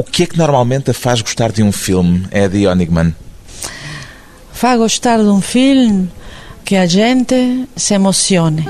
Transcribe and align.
O 0.00 0.02
que 0.02 0.22
é 0.22 0.26
que 0.26 0.38
normalmente 0.38 0.88
a 0.88 0.94
faz 0.94 1.20
gostar 1.20 1.52
de 1.52 1.62
um 1.62 1.70
filme, 1.70 2.26
Eddie 2.32 2.66
Onigman? 2.66 3.14
Fa 4.50 4.74
gostar 4.74 5.18
de 5.18 5.28
um 5.28 5.42
filme 5.42 6.10
que 6.64 6.74
a 6.74 6.86
gente 6.86 7.68
se 7.76 7.92
emocione. 7.92 8.64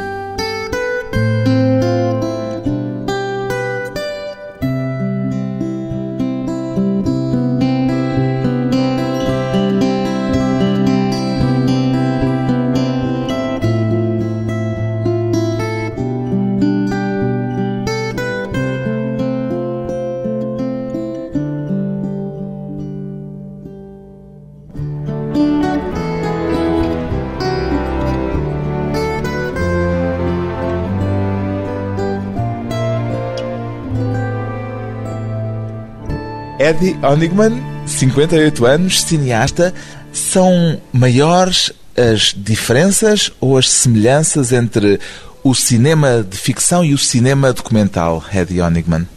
Eddie 36.70 36.97
Onigman, 37.02 37.60
58 37.84 38.65
anos, 38.65 39.02
cineasta. 39.02 39.74
São 40.12 40.80
maiores 40.93 41.73
as 41.96 42.33
diferenças 42.37 43.33
ou 43.41 43.59
as 43.59 43.69
semelhanças 43.69 44.52
entre 44.52 45.01
o 45.43 45.52
cinema 45.52 46.23
de 46.23 46.37
ficção 46.37 46.84
e 46.84 46.95
o 46.95 46.98
cinema 46.98 47.52
documental, 47.52 48.23
Eddie 48.33 48.60
Onigman? 48.60 49.09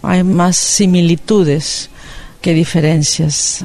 Hay 0.00 0.22
más 0.22 0.56
similitudes 0.56 1.90
que 2.40 2.54
diferencias. 2.54 3.64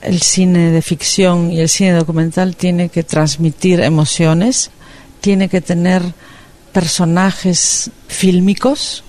El 0.00 0.22
cine 0.22 0.70
de 0.70 0.80
ficción 0.80 1.52
y 1.52 1.60
el 1.60 1.68
cine 1.68 1.92
documental 1.92 2.56
tiene 2.56 2.88
que 2.88 3.02
transmitir 3.02 3.80
emociones, 3.80 4.70
tiene 5.20 5.50
que 5.50 5.60
tener 5.60 6.02
personajes 6.72 7.90
fílmicos 8.08 9.03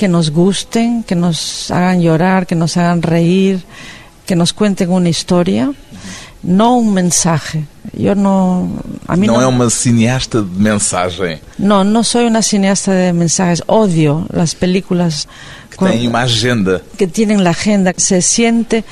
que 0.00 0.08
nos 0.08 0.30
gusten, 0.30 1.02
que 1.08 1.14
nos 1.14 1.70
hagan 1.70 2.00
llorar, 2.00 2.46
que 2.46 2.54
nos 2.62 2.72
hagan 2.78 3.02
reír, 3.02 3.60
que 4.26 4.34
nos 4.34 4.50
cuenten 4.54 4.88
una 4.90 5.10
historia, 5.10 5.64
no 6.42 6.76
un 6.78 6.94
mensaje. 6.94 7.64
Yo 7.92 8.14
no. 8.14 8.66
A 9.06 9.14
mí 9.16 9.26
Não 9.26 9.36
no, 9.36 9.42
é 9.42 9.46
uma 9.46 9.68
cineasta 9.68 10.40
de 10.40 10.58
mensagem 10.70 11.38
no, 11.58 11.84
no 11.84 12.02
soy 12.02 12.24
una 12.32 12.40
cineasta 12.40 12.92
de 12.92 13.12
mensajes. 13.12 13.62
Odio 13.66 14.24
las 14.32 14.54
películas 14.54 15.28
que 15.70 15.76
con- 15.76 15.90
tem 15.90 16.08
uma 16.08 16.22
agenda. 16.22 16.80
que 16.96 17.06
tienen 17.06 17.44
la 17.44 17.50
agenda. 17.50 17.92
Se 17.98 18.22
siente 18.22 18.84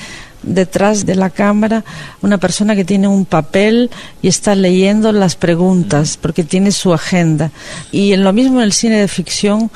detrás 0.43 1.05
de 1.07 1.15
la 1.15 1.29
cámara 1.31 1.83
una 2.21 2.37
persona 2.37 2.75
que 2.75 2.85
tiene 2.85 3.07
un 3.07 3.25
papel 3.25 3.89
y 4.21 4.27
está 4.27 4.53
leyendo 4.53 5.11
las 5.11 5.35
preguntas 5.35 6.17
porque 6.21 6.43
tiene 6.43 6.71
su 6.71 6.93
agenda. 6.93 7.49
Y 7.91 8.13
en 8.13 8.23
lo 8.23 8.31
mismo 8.31 8.59
en 8.59 8.65
el 8.65 8.73
cine 8.73 8.97
de 8.99 9.07
ficción 9.07 9.71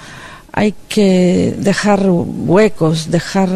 hay 0.54 0.74
que 0.88 1.56
dejar 1.58 2.06
huecos, 2.10 3.10
dejar 3.10 3.50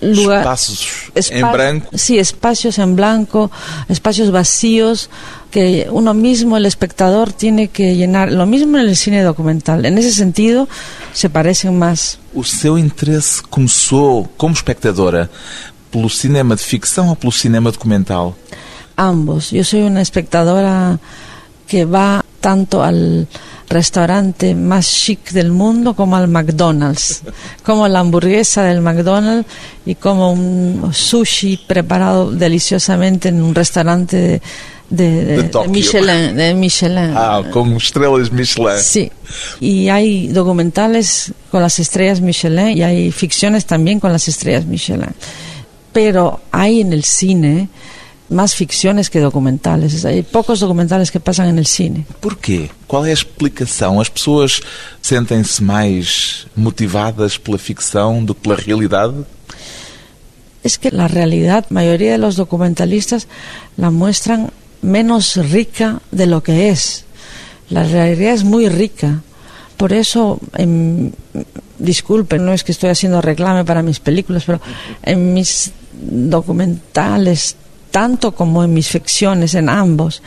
lugar. 0.00 0.40
Espaços 0.40 0.88
em 1.14 1.20
Espa- 1.20 1.52
branco. 1.52 1.86
Sí, 1.96 2.18
espacios 2.18 2.78
en 2.78 2.96
blanco, 2.96 3.50
espacios 3.88 4.30
vacíos 4.30 5.10
que 5.50 5.86
uno 5.90 6.14
mismo, 6.14 6.56
el 6.56 6.64
espectador, 6.64 7.32
tiene 7.32 7.68
que 7.68 7.94
llenar. 7.94 8.32
Lo 8.32 8.46
mismo 8.46 8.78
en 8.78 8.88
el 8.88 8.96
cine 8.96 9.22
documental. 9.22 9.84
En 9.84 9.98
ese 9.98 10.12
sentido, 10.12 10.66
se 11.12 11.28
parecen 11.28 11.78
más. 11.78 12.18
O 12.34 12.42
seu 12.44 12.78
interesse 12.78 13.42
começou 13.50 14.26
como 14.38 14.54
espectadora 14.54 15.28
pelo 15.90 16.08
cinema 16.08 16.56
de 16.56 16.62
ficção 16.62 17.08
ou 17.10 17.16
pelo 17.16 17.32
cinema 17.32 17.70
documental? 17.70 18.34
Ambos. 18.96 19.50
Yo 19.50 19.64
soy 19.64 19.82
una 19.82 20.00
espectadora 20.00 20.98
que 21.66 21.84
va 21.84 22.24
tanto 22.40 22.82
al 22.82 23.26
restaurante 23.70 24.54
más 24.54 24.90
chic 24.90 25.30
del 25.30 25.52
mundo 25.52 25.94
como 25.94 26.16
al 26.16 26.26
McDonald's, 26.28 27.22
como 27.62 27.86
la 27.88 28.00
hamburguesa 28.00 28.64
del 28.64 28.80
McDonald's 28.80 29.48
y 29.86 29.94
como 29.94 30.32
un 30.32 30.90
sushi 30.92 31.56
preparado 31.68 32.30
deliciosamente 32.32 33.28
en 33.28 33.40
un 33.42 33.54
restaurante 33.54 34.16
de, 34.16 34.40
de- 34.90 35.24
de- 35.24 35.42
De. 35.44 35.68
Michelin. 35.68 36.36
De 36.36 36.52
Michelin. 36.54 37.12
Ah, 37.16 37.42
com 37.52 37.76
estrelas 37.76 38.32
Michelin. 38.32 38.78
Sí, 38.80 39.10
y 39.60 39.88
hay 39.88 40.26
documentales 40.28 41.32
con 41.52 41.62
las 41.62 41.78
estrellas 41.78 42.20
Michelin 42.20 42.76
y 42.76 42.82
hay 42.82 43.12
ficciones 43.12 43.64
también 43.66 44.00
con 44.00 44.12
las 44.12 44.26
estrellas 44.26 44.66
Michelin. 44.66 45.14
Pero 45.92 46.40
hay 46.50 46.80
en 46.80 46.92
el 46.92 47.04
cine 47.04 47.68
más 48.30 48.54
ficciones 48.54 49.10
que 49.10 49.18
documentales. 49.20 50.04
Hay 50.04 50.22
pocos 50.22 50.60
documentales 50.60 51.10
que 51.10 51.18
pasan 51.20 51.48
en 51.48 51.58
el 51.58 51.66
cine. 51.66 52.06
Porquê? 52.20 52.70
Qual 52.86 53.04
é 53.04 53.10
a 53.10 53.12
explicação? 53.12 54.00
As 54.00 54.08
pessoas 54.08 54.60
sentem-se 55.02 55.62
mais 55.62 56.46
motivadas 56.56 57.36
pela 57.36 57.58
ficção 57.58 58.24
do 58.24 58.34
que 58.34 58.42
pela 58.42 58.56
realidade? 58.56 59.16
Es 60.62 60.78
que 60.78 60.90
la 60.90 61.08
realidad, 61.08 61.64
mayoría 61.70 62.12
de 62.12 62.18
los 62.18 62.36
documentalistas 62.36 63.26
la 63.76 63.90
muestran 63.90 64.50
menos 64.82 65.36
rica 65.36 66.00
de 66.12 66.26
lo 66.26 66.42
que 66.42 66.68
es. 66.70 67.04
La 67.70 67.82
realidad 67.84 68.34
es 68.34 68.44
muy 68.44 68.68
rica. 68.68 69.22
Por 69.76 69.92
eso, 69.92 70.38
en- 70.56 71.14
disculpen, 71.78 72.44
no 72.44 72.52
es 72.52 72.62
que 72.62 72.72
estoy 72.72 72.90
haciendo 72.90 73.22
reclame 73.22 73.64
para 73.64 73.82
mis 73.82 73.98
películas, 74.00 74.44
pero 74.46 74.60
en 75.02 75.32
mis 75.32 75.72
documentales, 75.92 77.56
tanto 77.90 78.32
como 78.32 78.64
en 78.64 78.72
mis 78.72 78.88
ficciones, 78.88 79.54
en 79.54 79.68
ambos, 79.68 80.22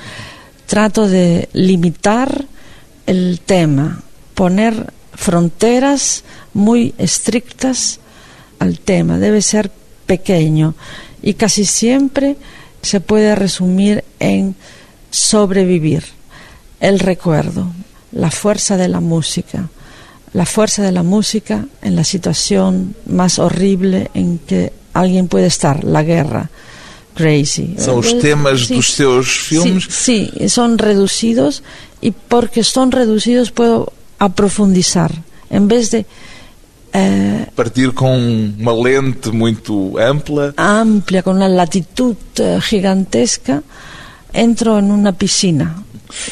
trato 0.65 1.07
de 1.07 1.49
limitar 1.53 2.45
el 3.05 3.41
tema, 3.45 4.01
poner 4.33 4.93
fronteras 5.13 6.23
muy 6.53 6.93
estrictas 6.97 7.99
al 8.59 8.79
tema, 8.79 9.17
debe 9.17 9.41
ser 9.41 9.71
pequeño 10.05 10.75
y 11.21 11.35
casi 11.35 11.65
siempre 11.65 12.37
se 12.81 12.99
puede 12.99 13.35
resumir 13.35 14.03
en 14.19 14.55
sobrevivir, 15.09 16.03
el 16.79 16.99
recuerdo, 16.99 17.71
la 18.11 18.29
fuerza 18.29 18.77
de 18.77 18.89
la 18.89 18.99
música, 18.99 19.69
la 20.33 20.45
fuerza 20.45 20.83
de 20.83 20.91
la 20.91 21.03
música 21.03 21.65
en 21.81 21.95
la 21.95 22.03
situación 22.03 22.95
más 23.05 23.39
horrible 23.39 24.09
en 24.13 24.39
que 24.39 24.73
alguien 24.93 25.27
puede 25.27 25.47
estar, 25.47 25.83
la 25.83 26.03
guerra. 26.03 26.49
Crazy. 27.15 27.75
São 27.77 27.97
os 27.99 28.07
Eh, 28.11 28.19
temas 28.19 28.65
sí. 28.67 28.75
dos 28.75 28.93
seus 28.93 29.27
filmes? 29.27 29.85
Sí, 29.89 30.31
sí, 30.37 30.49
son 30.49 30.77
reducidos 30.77 31.61
y 32.01 32.11
porque 32.11 32.63
son 32.63 32.91
reducidos 32.91 33.51
puedo 33.51 33.91
aprofundizar. 34.19 35.11
En 35.49 35.67
vez 35.67 35.91
de 35.91 36.05
eh, 36.93 37.45
Partir 37.55 37.91
com 37.93 38.17
uma 38.59 38.73
lente 38.73 39.31
muito 39.31 39.97
ampla. 39.99 40.53
amplia, 40.57 41.21
con 41.23 41.35
una 41.37 41.47
latitud 41.49 42.15
eh, 42.39 42.59
gigantesca, 42.61 43.61
entro 44.33 44.79
en 44.79 44.91
una 44.91 45.11
piscina, 45.11 45.83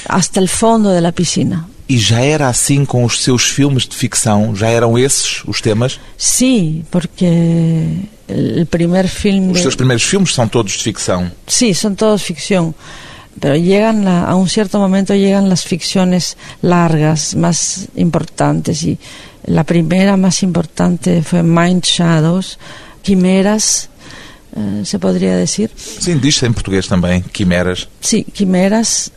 hasta 0.08 0.40
el 0.40 0.48
fondo 0.50 0.90
de 0.90 1.02
la 1.02 1.12
piscina. 1.12 1.68
E 1.90 1.98
já 1.98 2.22
era 2.22 2.48
assim 2.48 2.86
com 2.86 3.04
os 3.04 3.22
seus 3.22 3.44
filmes 3.50 3.84
de 3.86 3.96
ficção? 3.96 4.56
Já 4.56 4.70
eram 4.70 4.98
esses 4.98 5.44
os 5.46 5.60
temas? 5.62 6.00
Sí, 6.18 6.86
porque 6.90 7.98
el 8.32 8.66
primer 8.68 9.08
film... 9.08 9.50
Os 9.52 9.58
de- 9.58 9.62
seus 9.64 9.76
primeiros 9.76 10.04
filmes 10.04 10.34
são 10.34 10.48
todos 10.48 10.74
de 10.78 10.84
ficção. 10.84 11.30
Sí, 11.48 11.74
son 11.74 11.96
todos 11.96 12.22
ficción. 12.24 12.74
Pero 13.40 13.56
llegan 13.56 14.04
la- 14.06 14.26
a 14.26 14.36
un 14.36 14.48
cierto 14.48 14.80
momento 14.80 15.14
llegan 15.14 15.50
las 15.50 15.64
ficciones 15.64 16.38
largas, 16.62 17.36
más 17.36 17.88
importantes. 17.96 18.84
Y 18.84 18.98
la 19.46 19.64
primera 19.64 20.18
más 20.18 20.44
importante 20.44 21.22
fue 21.24 21.42
Mind 21.44 21.84
Shadows, 21.84 22.58
Quimeras, 23.02 23.90
eh, 24.56 24.84
se 24.86 25.00
podría 25.00 25.36
decir. 25.36 25.72
Sim, 25.76 26.20
diz-se 26.20 26.46
em 26.46 26.54
português 26.54 26.88
também, 26.88 27.24
quimeras. 27.32 27.88
Sí, 28.02 28.24
Quimeras 28.26 29.12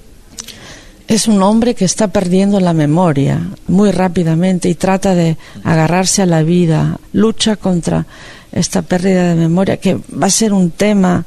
es 1.06 1.28
un 1.28 1.42
hombre 1.42 1.74
que 1.74 1.84
está 1.84 2.08
perdiendo 2.08 2.60
la 2.60 2.72
memoria 2.72 3.40
muy 3.68 3.90
rápidamente 3.90 4.68
y 4.70 4.74
trata 4.74 5.14
de 5.14 5.36
agarrarse 5.62 6.22
a 6.22 6.26
la 6.26 6.42
vida, 6.42 6.98
lucha 7.12 7.56
contra 7.56 8.06
esta 8.54 8.80
pérdida 8.82 9.30
de 9.30 9.34
memoria, 9.34 9.76
que 9.76 9.98
va 10.10 10.28
a 10.28 10.30
ser 10.30 10.52
un 10.54 10.70
tema 10.70 11.26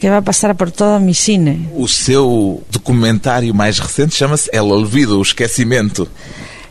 que 0.00 0.08
va 0.10 0.18
a 0.18 0.22
pasar 0.22 0.56
por 0.56 0.70
todo 0.72 0.98
mi 1.00 1.12
cine. 1.14 1.68
O 1.76 1.86
seu 1.86 2.62
documentário 2.72 3.52
mais 3.54 3.78
recente 3.78 4.16
chama-se 4.16 4.48
El 4.52 4.70
Olvido, 4.72 5.18
o 5.18 5.22
Esquecimento. 5.22 6.08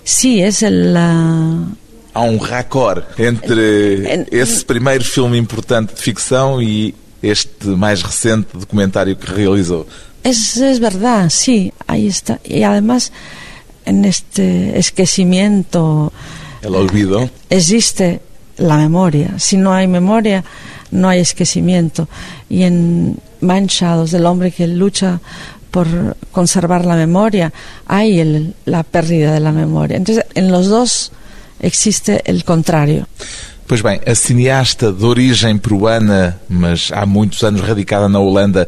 Sí, 0.04 0.42
es 0.42 0.64
el... 0.64 0.96
ah, 0.98 1.68
Há 2.14 2.22
um 2.22 2.38
raccord 2.40 3.04
entre 3.20 4.12
En- 4.12 4.26
esse 4.32 4.66
primeiro 4.66 5.04
filme 5.04 5.38
importante 5.38 5.94
de 5.94 6.02
ficção 6.02 6.60
e 6.62 6.96
este 7.22 7.68
mais 7.68 8.02
recente 8.02 8.48
documentário 8.58 9.16
que 9.16 9.30
realizou. 9.32 9.86
es, 10.24 10.58
es 10.58 10.80
verdad, 10.80 11.30
sí, 11.30 11.72
ahí 11.88 12.08
está. 12.08 12.40
Y 12.44 12.64
además, 12.64 13.12
en 13.86 14.04
este 14.06 14.78
esquecimiento 14.80 16.12
El 16.64 16.74
Olvido. 16.76 17.30
existe 17.50 18.22
la 18.58 18.78
memoria. 18.78 19.38
Si 19.38 19.58
no 19.58 19.74
hay 19.74 19.88
memoria, 19.88 20.44
no 20.92 21.10
hay 21.10 21.20
esquecimiento. 21.20 22.08
Y 22.50 22.64
en 22.64 23.18
Manchados, 23.42 24.12
del 24.12 24.26
hombre 24.26 24.52
que 24.52 24.68
lucha 24.68 25.20
por 25.72 26.18
conservar 26.32 26.86
la 26.86 26.96
memoria, 26.96 27.54
hay 27.86 28.20
el, 28.20 28.56
la 28.66 28.84
pérdida 28.84 29.34
de 29.34 29.40
la 29.40 29.52
memoria. 29.52 29.98
Entonces, 29.98 30.26
en 30.34 30.52
los 30.52 30.68
dos 30.68 31.12
existe 31.60 32.22
el 32.26 32.44
contrario. 32.44 33.08
Pois 33.68 33.82
bem, 33.82 34.00
a 34.08 34.16
cineasta 34.16 34.94
de 34.94 35.06
origem 35.06 35.60
peruana, 35.60 36.40
mas 36.48 36.90
há 36.94 37.06
muitos 37.06 37.44
anos 37.44 37.62
radicada 37.62 38.08
na 38.08 38.18
Holanda, 38.18 38.66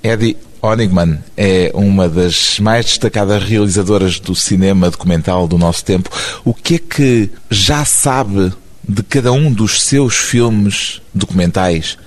Eddie 0.00 0.36
Honigman 0.62 1.18
é 1.36 1.72
uma 1.74 2.08
das 2.08 2.60
mais 2.60 2.86
destacadas 2.86 3.42
realizadoras 3.42 4.20
do 4.20 4.36
cinema 4.36 4.90
documental 4.90 5.48
do 5.48 5.58
nosso 5.58 5.84
tempo. 5.84 6.08
O 6.44 6.54
que 6.54 6.76
é 6.76 6.78
que 6.78 7.30
já 7.50 7.84
sabe 7.84 8.52
de 8.88 9.02
cada 9.02 9.30
um 9.32 9.52
dos 9.52 9.82
seus 9.82 10.16
filmes 10.16 11.02
documentais? 11.14 11.98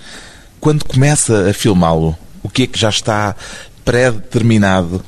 Quando 0.60 0.86
começa 0.86 1.50
a 1.50 1.54
filmá-lo, 1.54 2.18
o 2.44 2.50
que 2.50 2.64
é 2.64 2.68
que 2.68 2.80
já 2.80 2.90
está 2.90 3.36
pré-determinado? 3.86 5.04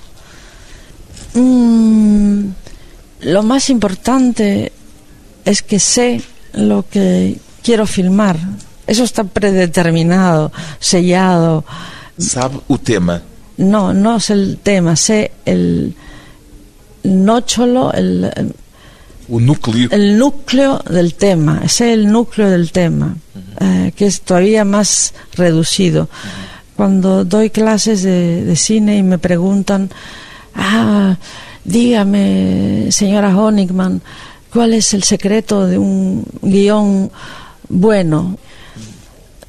Mm, 1.35 2.49
lo 3.21 3.43
más 3.43 3.69
importante 3.69 4.71
es 5.45 5.61
que 5.61 5.79
sé 5.79 6.21
lo 6.53 6.85
que 6.89 7.37
quiero 7.63 7.87
filmar. 7.87 8.37
Eso 8.85 9.03
está 9.03 9.23
predeterminado, 9.23 10.51
sellado. 10.79 11.65
Sabe 12.17 12.59
o 12.67 12.77
tema? 12.77 13.21
No, 13.57 13.93
no 13.93 14.19
sé 14.19 14.33
el 14.33 14.57
tema, 14.57 14.95
sé 14.95 15.31
el 15.45 15.95
nócholo, 17.03 17.91
el, 17.93 18.53
el, 19.29 19.45
núcleo. 19.45 19.89
el 19.91 20.17
núcleo 20.17 20.79
del 20.89 21.15
tema, 21.15 21.67
sé 21.67 21.93
el 21.93 22.11
núcleo 22.11 22.49
del 22.49 22.71
tema, 22.71 23.15
eh, 23.59 23.91
que 23.95 24.05
es 24.05 24.21
todavía 24.21 24.65
más 24.65 25.13
reducido. 25.35 26.09
Cuando 26.75 27.23
doy 27.23 27.49
clases 27.49 28.03
de, 28.03 28.43
de 28.43 28.55
cine 28.55 28.97
y 28.97 29.03
me 29.03 29.17
preguntan, 29.17 29.89
ah, 30.55 31.17
dígame, 31.63 32.87
señora 32.89 33.37
Honigman, 33.37 34.01
¿cuál 34.51 34.73
es 34.73 34.93
el 34.93 35.03
secreto 35.03 35.67
de 35.67 35.77
un 35.77 36.25
guion 36.41 37.11
bueno? 37.69 38.37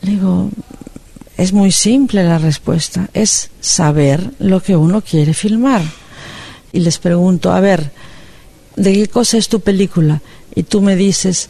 Digo, 0.03 0.51
es 1.37 1.53
muy 1.53 1.73
simple 1.73 2.25
la 2.25 2.39
respuesta, 2.39 3.09
es 3.13 3.51
saber 3.61 4.31
lo 4.39 4.63
que 4.63 4.77
uno 4.77 5.01
quiere 5.01 5.35
filmar. 5.35 5.83
Y 6.73 6.81
les 6.81 6.99
pregunto, 6.99 7.53
a 7.53 7.61
ver, 7.61 7.91
¿de 8.77 8.93
qué 8.93 9.09
cosa 9.09 9.39
es 9.39 9.49
tu 9.49 9.61
película? 9.61 10.21
Y 10.55 10.65
tú 10.65 10.81
me 10.81 10.97
dices, 10.97 11.49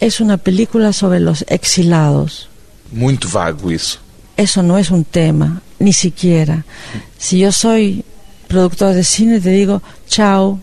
es 0.00 0.20
una 0.20 0.36
película 0.36 0.92
sobre 0.92 1.20
los 1.20 1.44
exilados. 1.48 2.48
Muito 2.92 3.28
vago 3.28 3.70
isso. 3.70 3.98
Eso 4.36 4.62
no 4.62 4.78
es 4.78 4.90
un 4.90 5.04
tema, 5.04 5.62
ni 5.78 5.92
siquiera. 5.92 6.64
Si 7.18 7.38
yo 7.38 7.52
soy 7.52 8.04
productor 8.48 8.94
de 8.94 9.04
cine, 9.04 9.40
te 9.40 9.50
digo, 9.50 9.82
chao, 10.08 10.58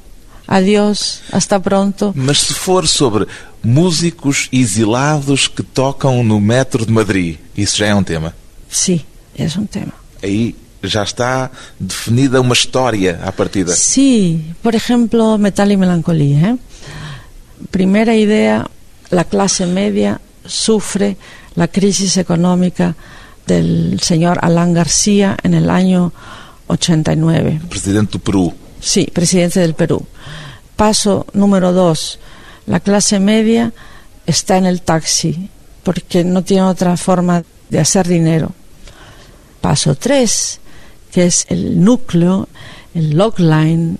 adiós, 0.48 1.22
hasta 1.32 1.62
pronto. 1.62 2.12
Mas 2.16 2.40
se 2.40 2.54
for 2.54 2.88
sobre 2.88 3.28
músicos 3.64 4.50
exilados 4.52 5.48
que 5.48 5.64
tocam 5.64 6.24
no 6.24 6.40
metro 6.40 6.86
de 6.86 6.92
Madrid, 6.92 7.38
isso 7.56 7.78
já 7.78 7.88
é 7.88 7.96
um 7.96 8.04
tema. 8.04 8.34
Sí, 8.70 9.06
es 9.36 9.56
un 9.56 9.68
tema. 9.68 9.94
Aí 10.24 10.56
já 10.84 11.04
está 11.04 11.52
definida 11.80 12.42
uma 12.42 12.54
história 12.54 13.20
à 13.24 13.32
partida. 13.32 13.76
Sí, 13.76 14.54
por 14.62 14.76
ejemplo, 14.76 15.38
Metal 15.38 15.72
y 15.72 15.78
Melancolía. 15.78 16.50
¿eh? 16.50 16.58
Primera 17.72 18.16
idea, 18.16 18.66
la 19.10 19.24
clase 19.24 19.66
media 19.66 20.22
sufre 20.46 21.18
la 21.56 21.68
crisis 21.68 22.18
económica 22.18 22.96
del 23.46 24.00
señor 24.02 24.40
Alan 24.42 24.74
García 24.74 25.38
en 25.44 25.54
el 25.54 25.70
año 25.70 26.14
89. 26.68 27.62
Presidente 27.70 28.14
do 28.14 28.20
Peru. 28.20 28.54
Sí, 28.80 29.10
presidente 29.12 29.60
del 29.60 29.74
Perú. 29.74 30.06
Paso 30.76 31.26
número 31.34 31.74
dos, 31.74 32.20
la 32.68 32.80
clase 32.80 33.20
media 33.20 33.74
está 34.26 34.58
en 34.58 34.66
el 34.66 34.82
taxi 34.82 35.50
porque 35.84 36.24
no 36.24 36.44
tiene 36.44 36.64
otra 36.64 36.98
forma 36.98 37.44
de 37.70 37.80
hacer 37.80 38.08
dinero. 38.08 38.52
Paso 39.62 39.96
tres, 39.96 40.60
que 41.12 41.26
es 41.26 41.46
el 41.50 41.84
núcleo, 41.84 42.48
el 42.94 43.12
logline 43.18 43.98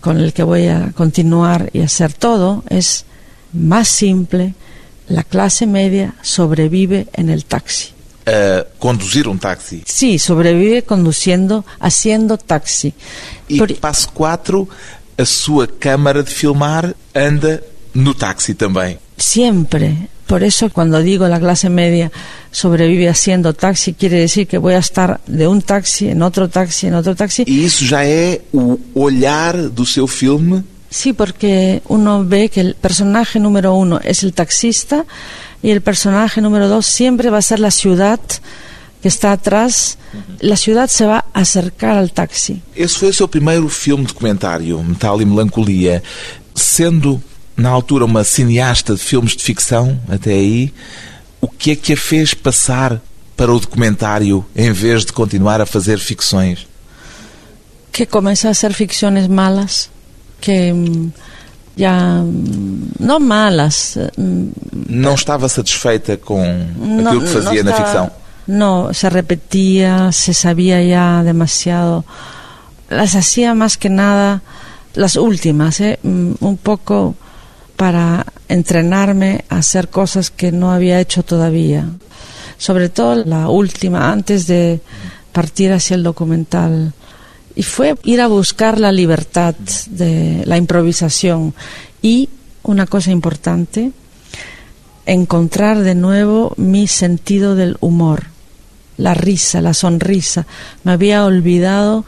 con 0.00 0.18
el 0.18 0.32
que 0.32 0.42
voy 0.42 0.66
a 0.68 0.92
continuar 0.94 1.70
y 1.72 1.80
hacer 1.80 2.12
todo, 2.12 2.62
es 2.68 3.04
más 3.52 3.88
simple. 3.88 4.54
La 5.08 5.22
clase 5.24 5.66
media 5.66 6.14
sobrevive 6.22 7.06
en 7.12 7.28
el 7.30 7.44
taxi. 7.44 7.90
A 8.26 8.64
conduzir 8.80 9.28
um 9.28 9.38
táxi. 9.38 9.82
Sí, 9.86 10.18
sobrevive 10.18 10.82
conduciendo, 10.82 11.64
haciendo 11.78 12.36
taxi. 12.38 12.92
E 13.48 13.56
Por- 13.56 13.72
passo 13.78 14.10
4, 14.12 14.68
a 15.16 15.24
sua 15.24 15.68
câmara 15.68 16.24
de 16.24 16.30
filmar 16.32 16.94
anda 17.14 17.62
no 17.94 18.14
táxi 18.14 18.52
também. 18.54 18.98
Siempre. 19.16 20.08
Por 20.26 20.42
eso 20.42 20.70
cuando 20.70 21.00
digo 21.00 21.28
la 21.28 21.38
clase 21.38 21.68
media 21.68 22.10
sobrevive 22.50 23.08
haciendo 23.08 23.54
taxi, 23.54 23.94
quiere 23.94 24.18
decir 24.18 24.46
que 24.46 24.58
voy 24.58 24.74
a 24.74 24.78
estar 24.78 25.20
de 25.26 25.46
un 25.46 25.62
taxi 25.62 26.08
en 26.08 26.22
otro 26.22 26.48
taxi, 26.48 26.88
en 26.88 26.94
otro 26.94 27.14
taxi. 27.14 27.44
E 27.46 27.64
isso 27.64 27.84
já 27.84 28.04
é 28.04 28.40
o 28.52 28.78
olhar 28.94 29.56
do 29.68 29.86
seu 29.86 30.06
filme 30.06 30.64
Sí, 30.90 31.12
porque 31.12 31.82
uno 31.88 32.24
ve 32.24 32.48
que 32.48 32.60
el 32.60 32.74
personaje 32.74 33.38
número 33.38 33.74
uno 33.74 34.00
es 34.02 34.22
el 34.22 34.32
taxista 34.32 35.04
y 35.62 35.70
el 35.70 35.82
personaje 35.82 36.40
número 36.40 36.68
dos 36.68 36.86
siempre 36.86 37.28
va 37.28 37.38
a 37.38 37.42
ser 37.42 37.60
la 37.60 37.70
ciudad 37.70 38.20
que 39.02 39.08
está 39.08 39.32
atrás. 39.32 39.98
La 40.40 40.56
ciudad 40.56 40.88
se 40.88 41.04
va 41.04 41.26
a 41.34 41.40
acercar 41.40 41.98
al 41.98 42.12
taxi. 42.12 42.62
Esse 42.74 42.98
foi 42.98 43.10
o 43.10 43.12
seu 43.12 43.28
primeiro 43.28 43.68
filme 43.68 44.06
documentário, 44.06 44.82
Metal 44.82 45.20
e 45.20 45.24
Melancolia. 45.24 46.02
Sendo, 46.54 47.22
na 47.56 47.70
altura, 47.70 48.04
uma 48.04 48.22
cineasta 48.22 48.94
de 48.94 49.00
filmes 49.00 49.34
de 49.34 49.42
ficção, 49.42 49.98
até 50.08 50.32
aí, 50.32 50.72
o 51.40 51.48
que 51.48 51.70
é 51.70 51.76
que 51.76 51.92
a 51.94 51.96
fez 51.96 52.34
passar 52.34 53.00
para 53.36 53.52
o 53.52 53.58
documentário 53.58 54.44
em 54.54 54.72
vez 54.72 55.04
de 55.04 55.12
continuar 55.12 55.60
a 55.60 55.66
fazer 55.66 55.98
ficções? 55.98 56.66
Que 57.92 58.04
comencé 58.04 58.48
a 58.48 58.50
hacer 58.50 58.72
ficciones 58.74 59.26
malas, 59.26 59.90
que 60.40 60.72
mm, 60.72 61.12
ya, 61.76 62.22
mm, 62.22 62.90
no 63.00 63.20
malas, 63.20 63.96
mm, 64.18 64.50
Não 64.88 65.14
estava 65.14 65.48
satisfeita 65.48 66.16
com 66.16 66.42
no, 66.76 67.08
aquilo 67.08 67.22
que 67.22 67.28
fazia 67.28 67.62
no 67.62 67.70
na 67.70 67.76
ficção? 67.76 68.10
No, 68.46 68.94
se 68.94 69.08
repetía, 69.08 70.12
se 70.12 70.32
sabía 70.32 70.82
ya 70.82 71.22
demasiado. 71.24 72.04
Las 72.88 73.16
hacía 73.16 73.54
más 73.54 73.76
que 73.76 73.88
nada, 73.88 74.42
las 74.94 75.16
últimas, 75.16 75.80
¿eh? 75.80 75.98
Un 76.04 76.58
poco 76.62 77.16
para 77.76 78.26
entrenarme 78.48 79.44
a 79.48 79.58
hacer 79.58 79.88
cosas 79.88 80.30
que 80.30 80.52
no 80.52 80.72
había 80.72 81.00
hecho 81.00 81.22
todavía. 81.22 81.88
Sobre 82.58 82.88
todo 82.88 83.24
la 83.24 83.48
última, 83.48 84.10
antes 84.10 84.46
de 84.46 84.80
partir 85.32 85.72
hacia 85.72 85.94
el 85.94 86.02
documental. 86.02 86.94
Y 87.54 87.62
fue 87.62 87.94
ir 88.04 88.20
a 88.20 88.26
buscar 88.26 88.80
la 88.80 88.92
libertad 88.92 89.54
de 89.90 90.42
la 90.46 90.56
improvisación. 90.56 91.54
Y 92.00 92.30
una 92.62 92.86
cosa 92.86 93.10
importante, 93.10 93.92
encontrar 95.04 95.80
de 95.80 95.94
nuevo 95.94 96.54
mi 96.56 96.86
sentido 96.86 97.54
del 97.54 97.76
humor, 97.80 98.24
la 98.96 99.14
risa, 99.14 99.60
la 99.60 99.74
sonrisa. 99.74 100.46
Me 100.84 100.92
había 100.92 101.24
olvidado 101.24 102.04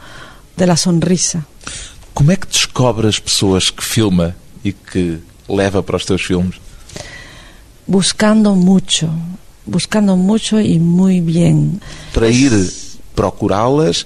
de 0.57 0.67
la 0.67 0.75
sonrisa. 0.75 1.45
Como 2.13 2.31
é 2.31 2.35
que 2.35 2.47
descobre 2.47 3.07
as 3.07 3.19
pessoas 3.19 3.71
que 3.71 3.81
filma 3.81 4.35
e 4.65 4.73
que 4.73 5.19
leva 5.49 5.81
para 5.81 5.97
os 5.97 6.05
teus 6.05 6.21
filmes? 6.23 6.55
Buscando 7.87 8.55
mucho, 8.55 9.09
buscando 9.65 10.15
mucho 10.15 10.59
y 10.59 10.79
muy 10.79 11.21
bien. 11.21 11.81
Para 12.13 12.29
ir 12.29 12.53
procurá-las 13.15 14.05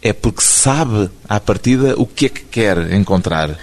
é 0.00 0.12
porque 0.12 0.44
sabe 0.44 1.10
à 1.28 1.40
partida 1.40 1.94
o 1.96 2.06
que 2.06 2.26
é 2.26 2.28
que 2.28 2.44
quer 2.44 2.92
encontrar. 2.92 3.56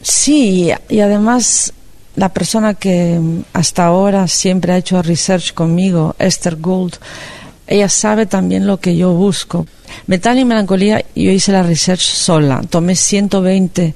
Sí, 0.00 0.72
y 0.88 1.00
además 1.00 1.72
la 2.14 2.30
persona 2.30 2.74
que 2.74 3.20
hasta 3.52 3.84
ahora 3.84 4.28
siempre 4.28 4.72
ha 4.72 4.78
hecho 4.78 5.02
research 5.02 5.52
conmigo, 5.52 6.14
Esther 6.18 6.56
Gould, 6.56 6.94
ella 7.66 7.88
sabe 7.88 8.26
también 8.26 8.66
lo 8.66 8.78
que 8.78 8.96
yo 8.96 9.12
busco. 9.12 9.66
Metal 10.06 10.38
y 10.38 10.44
melancolía, 10.44 11.04
yo 11.14 11.30
hice 11.30 11.52
la 11.52 11.62
research 11.62 12.02
sola, 12.02 12.62
tomé 12.70 12.94
120 12.94 13.94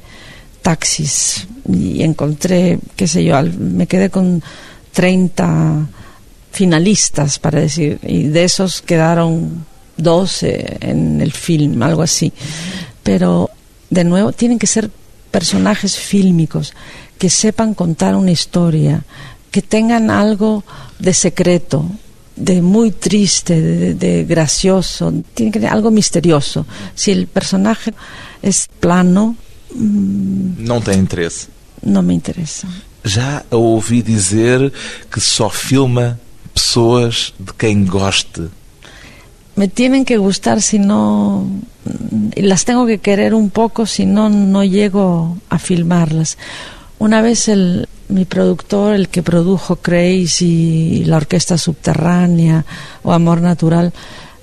taxis 0.62 1.46
y 1.72 2.02
encontré, 2.02 2.78
qué 2.96 3.06
sé 3.06 3.24
yo, 3.24 3.36
al- 3.36 3.52
me 3.58 3.86
quedé 3.86 4.10
con 4.10 4.42
30 4.92 5.86
finalistas, 6.52 7.38
para 7.38 7.60
decir, 7.60 7.98
y 8.02 8.24
de 8.24 8.44
esos 8.44 8.82
quedaron 8.82 9.64
12 9.96 10.78
en 10.80 11.20
el 11.20 11.32
film, 11.32 11.80
algo 11.82 12.02
así. 12.02 12.32
Pero, 13.02 13.50
de 13.88 14.04
nuevo, 14.04 14.32
tienen 14.32 14.58
que 14.58 14.66
ser 14.66 14.90
personajes 15.30 15.96
fílmicos 15.96 16.72
que 17.18 17.30
sepan 17.30 17.74
contar 17.74 18.16
una 18.16 18.30
historia, 18.32 19.04
que 19.50 19.62
tengan 19.62 20.10
algo 20.10 20.64
de 20.98 21.14
secreto, 21.14 21.84
de 22.36 22.62
muy 22.62 22.90
triste, 22.92 23.60
de, 23.60 23.94
de, 23.94 24.24
gracioso, 24.24 25.12
tiene 25.34 25.52
que 25.52 25.60
tener 25.60 25.72
algo 25.74 25.90
misterioso. 25.90 26.66
Si 26.94 27.10
el 27.12 27.26
personaje 27.26 27.92
es 28.42 28.68
plano... 28.80 29.36
Mmm, 29.74 30.56
não 30.58 30.80
tem 30.80 30.98
interesse. 30.98 31.48
Não 31.82 32.02
me 32.02 32.14
interessa. 32.14 32.66
Já 33.04 33.42
a 33.50 33.56
ouvi 33.56 34.02
dizer 34.02 34.72
que 35.10 35.20
só 35.20 35.48
filma 35.48 36.20
pessoas 36.54 37.32
de 37.38 37.52
quem 37.54 37.84
goste. 37.84 38.48
Me 39.56 39.68
tienen 39.68 40.04
que 40.04 40.16
gustar 40.16 40.60
si 40.60 40.78
no 40.78 41.46
las 42.36 42.64
tengo 42.64 42.86
que 42.86 42.98
querer 42.98 43.34
un 43.34 43.50
poco 43.50 43.86
si 43.86 44.06
no 44.06 44.28
no 44.28 44.64
llego 44.64 45.38
a 45.48 45.58
filmarlas. 45.58 46.36
Una 46.98 47.22
vez 47.22 47.48
el 47.48 47.88
mi 48.10 48.24
productor, 48.24 48.94
el 48.94 49.08
que 49.08 49.22
produjo 49.22 49.76
Crazy, 49.76 51.04
la 51.06 51.16
orquesta 51.16 51.56
subterránea 51.56 52.64
o 53.02 53.12
Amor 53.12 53.40
Natural, 53.40 53.92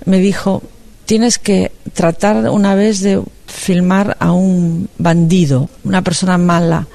me 0.05 0.19
dijo, 0.19 0.63
tienes 1.07 1.39
que 1.39 1.71
tratar 1.93 2.49
una 2.49 2.75
vez 2.75 2.99
de 2.99 3.23
filmar 3.47 4.17
a 4.19 4.33
un 4.33 4.89
bandido, 4.97 5.69
una 5.85 6.03
persona 6.03 6.37
mala. 6.37 6.85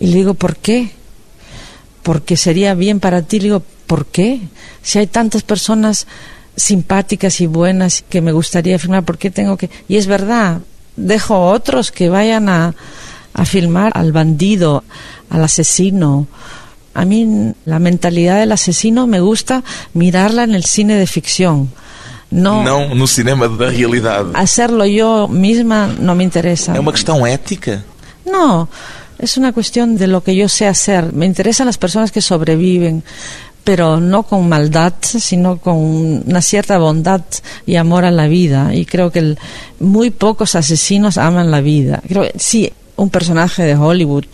Y 0.00 0.08
le 0.08 0.16
digo, 0.16 0.34
¿por 0.34 0.56
qué? 0.56 0.90
Porque 2.02 2.36
sería 2.36 2.74
bien 2.74 2.98
para 2.98 3.22
ti. 3.22 3.38
Le 3.38 3.44
digo, 3.44 3.62
¿por 3.86 4.06
qué? 4.06 4.40
Si 4.82 4.98
hay 4.98 5.06
tantas 5.06 5.44
personas 5.44 6.08
simpáticas 6.56 7.40
y 7.40 7.46
buenas 7.46 8.02
que 8.02 8.20
me 8.20 8.32
gustaría 8.32 8.78
filmar, 8.78 9.04
¿por 9.04 9.18
qué 9.18 9.30
tengo 9.30 9.56
que...? 9.56 9.70
Y 9.88 9.96
es 9.96 10.08
verdad, 10.08 10.60
dejo 10.96 11.34
a 11.34 11.52
otros 11.52 11.92
que 11.92 12.08
vayan 12.08 12.48
a, 12.48 12.74
a 13.34 13.44
filmar 13.44 13.92
al 13.94 14.10
bandido, 14.10 14.82
al 15.30 15.44
asesino. 15.44 16.26
A 16.92 17.04
mí 17.04 17.54
la 17.66 17.78
mentalidad 17.78 18.40
del 18.40 18.50
asesino 18.50 19.06
me 19.06 19.20
gusta 19.20 19.62
mirarla 19.94 20.42
en 20.42 20.56
el 20.56 20.64
cine 20.64 20.96
de 20.96 21.06
ficción. 21.06 21.70
No, 22.30 22.62
não 22.62 22.94
no 22.94 23.06
cinema 23.08 23.48
da 23.48 23.68
realidade. 23.68 24.30
Hacerlo 24.34 24.84
yo 24.86 25.26
misma 25.28 25.86
no 25.86 26.14
me 26.14 26.24
interesa. 26.24 26.76
É 26.76 26.80
uma 26.80 26.92
questão 26.92 27.26
ética? 27.26 27.84
No, 28.24 28.68
es 29.18 29.36
una 29.36 29.52
cuestión 29.52 29.96
de 29.96 30.06
lo 30.06 30.22
que 30.22 30.34
yo 30.36 30.48
sé 30.48 30.66
hacer. 30.66 31.12
Me 31.12 31.26
interesan 31.26 31.66
las 31.66 31.76
personas 31.76 32.12
que 32.12 32.20
sobreviven, 32.20 33.02
pero 33.64 34.00
no 34.00 34.22
con 34.22 34.48
maldad, 34.48 34.94
sino 35.00 35.58
con 35.58 35.76
una 36.26 36.40
cierta 36.40 36.78
bondad 36.78 37.22
y 37.66 37.76
amor 37.76 38.04
a 38.04 38.10
la 38.10 38.28
vida. 38.28 38.74
Y 38.74 38.86
creo 38.86 39.10
que 39.10 39.18
el, 39.18 39.38
muy 39.80 40.10
pocos 40.10 40.54
asesinos 40.54 41.18
aman 41.18 41.50
la 41.50 41.60
vida. 41.60 42.00
Creo 42.06 42.22
que 42.22 42.38
sí, 42.38 42.72
un 42.96 43.10
personaje 43.10 43.64
de 43.64 43.74
Hollywood, 43.74 44.26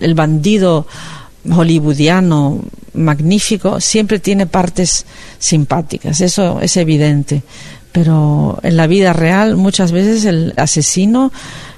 el 0.00 0.14
bandido 0.14 0.86
hollywoodiano 1.50 2.60
magnífico, 2.94 3.80
siempre 3.80 4.18
tiene 4.18 4.46
partes 4.46 5.04
simpáticas, 5.38 6.20
eso 6.20 6.60
es 6.60 6.76
evidente. 6.76 7.42
Pero 7.92 8.58
en 8.62 8.76
la 8.76 8.86
vida 8.86 9.12
real 9.12 9.56
muchas 9.56 9.92
veces 9.92 10.24
el 10.24 10.52
asesino 10.56 11.32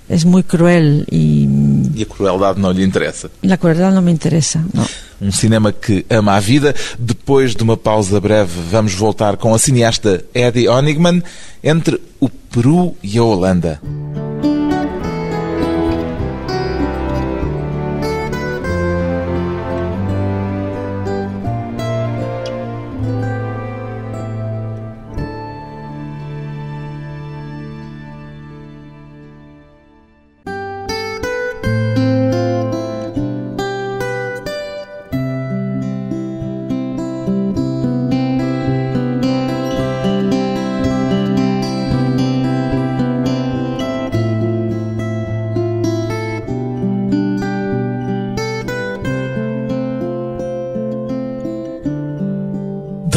es 0.09 0.25
muy 0.25 0.43
cruel 0.43 1.07
y... 1.11 1.49
E 1.97 2.03
a 2.03 2.07
crueldade 2.07 2.61
não 2.61 2.73
lhe 2.73 2.85
interessa. 2.85 3.31
La 3.43 3.57
crueldade 3.57 3.95
não 3.95 4.03
me 4.03 4.13
interessa, 4.13 4.65
não. 4.73 4.87
Um 5.21 5.33
cinema 5.33 5.73
que 5.73 6.05
ama 6.11 6.35
a 6.35 6.41
vida. 6.41 6.75
Depois 6.99 7.55
de 7.55 7.63
uma 7.63 7.77
pausa 7.77 8.21
breve, 8.21 8.61
vamos 8.71 8.95
voltar 8.95 9.37
com 9.37 9.55
a 9.55 9.59
cineasta 9.59 10.23
Eddie 10.35 10.69
Onigman 10.69 11.23
entre 11.65 12.01
o 12.21 12.29
Peru 12.29 12.95
e 13.03 13.19
a 13.19 13.23
Holanda. 13.23 13.81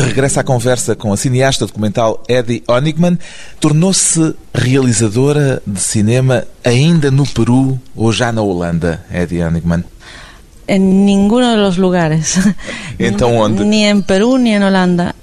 De 0.10 0.16
regresso 0.16 0.40
à 0.40 0.44
conversa 0.44 0.96
com 0.96 1.14
a 1.14 1.18
cineasta 1.18 1.68
documental 1.68 2.24
Eddie 2.28 2.64
Onigman, 2.68 3.20
tornou-se 3.60 4.34
realizadora 4.52 5.62
de 5.68 5.80
cinema 5.80 6.46
ainda 6.66 7.12
no 7.12 7.28
Peru 7.28 7.80
ou 7.96 8.12
já 8.12 8.32
na 8.32 8.42
Holanda, 8.42 9.06
Eddie 9.14 9.44
Onigman? 9.44 9.86
En 10.68 11.06
ninguno 11.06 11.52
de 11.52 11.58
los 11.58 11.78
lugares. 11.78 12.40
Então 13.00 13.38
onde? 13.38 13.64
Ni 13.64 13.86
en 13.86 14.02
Perú 14.02 14.40
ni 14.40 14.52
en 14.56 14.64
Holanda. 14.64 15.14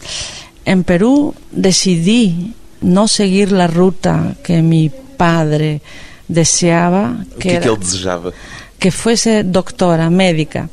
En 0.64 0.84
Perú 0.84 1.34
decidí 1.50 2.54
no 2.80 3.08
seguir 3.08 3.50
la 3.50 3.66
ruta 3.66 4.36
que 4.44 4.62
mi 4.62 4.88
padre 5.16 5.82
deseaba, 6.28 7.26
O 7.34 7.38
que, 7.40 7.48
é 7.48 7.60
que 7.60 7.68
ele 7.68 7.76
desejava? 7.76 8.32
que 8.78 8.92
fuese 8.92 9.42
doctora, 9.42 10.10
médica. 10.10 10.70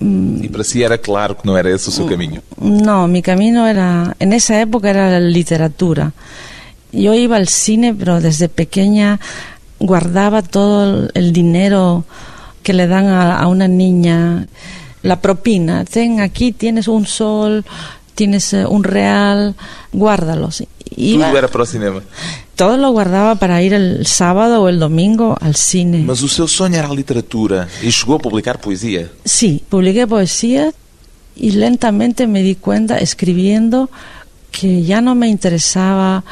E 0.00 0.48
para 0.48 0.64
si 0.64 0.82
era 0.82 0.98
claro 0.98 1.34
que 1.34 1.46
não 1.46 1.56
era 1.56 1.70
esse 1.70 1.88
o 1.88 1.92
seu 1.92 2.06
caminho. 2.06 2.42
No, 2.60 3.06
mi 3.06 3.22
camino 3.22 3.66
era, 3.66 4.14
en 4.18 4.32
esa 4.32 4.60
época 4.60 4.90
era 4.90 5.10
la 5.10 5.20
literatura. 5.20 6.12
Yo 6.92 7.14
iba 7.14 7.36
al 7.36 7.48
cine, 7.48 7.94
pero 7.94 8.20
desde 8.20 8.48
pequeña 8.48 9.18
guardaba 9.78 10.42
todo 10.42 11.08
el 11.14 11.32
dinero 11.32 12.04
que 12.62 12.72
le 12.72 12.86
dan 12.86 13.06
a, 13.06 13.38
a 13.38 13.46
una 13.48 13.68
niña, 13.68 14.46
la 15.02 15.20
propina. 15.20 15.84
Ten, 15.84 16.20
aquí 16.20 16.52
tienes 16.52 16.88
un 16.88 17.06
sol, 17.06 17.64
tienes 18.14 18.52
eh, 18.52 18.66
un 18.66 18.84
real, 18.84 19.54
guárdalos. 19.92 20.62
Iba- 20.96 21.30
era 21.36 21.48
para 21.48 21.64
o 21.64 21.66
cinema. 21.66 22.00
todo 22.54 22.76
lo 22.76 22.90
guardaba 22.92 23.34
para 23.34 23.60
ir 23.62 23.72
el 23.74 24.06
sábado 24.06 24.62
o 24.62 24.68
el 24.68 24.78
domingo 24.78 25.36
al 25.40 25.56
cine. 25.56 26.04
Mas 26.06 26.22
o 26.22 26.28
seu 26.28 26.46
sonho 26.46 26.76
era 26.78 26.86
a 26.88 26.94
literatura 26.94 27.66
e 27.82 27.90
chegou 27.90 28.16
a 28.16 28.22
publicar 28.22 28.60
poesia. 28.60 29.10
Sí, 29.24 29.64
publiqué 29.68 30.06
poesía 30.06 30.70
y 31.34 31.50
lentamente 31.58 32.26
me 32.28 32.42
di 32.42 32.54
cuenta 32.54 32.98
escribiendo 32.98 33.90
que 34.52 34.84
ya 34.86 35.00
no 35.00 35.16
me 35.16 35.26
interesaba 35.26 36.22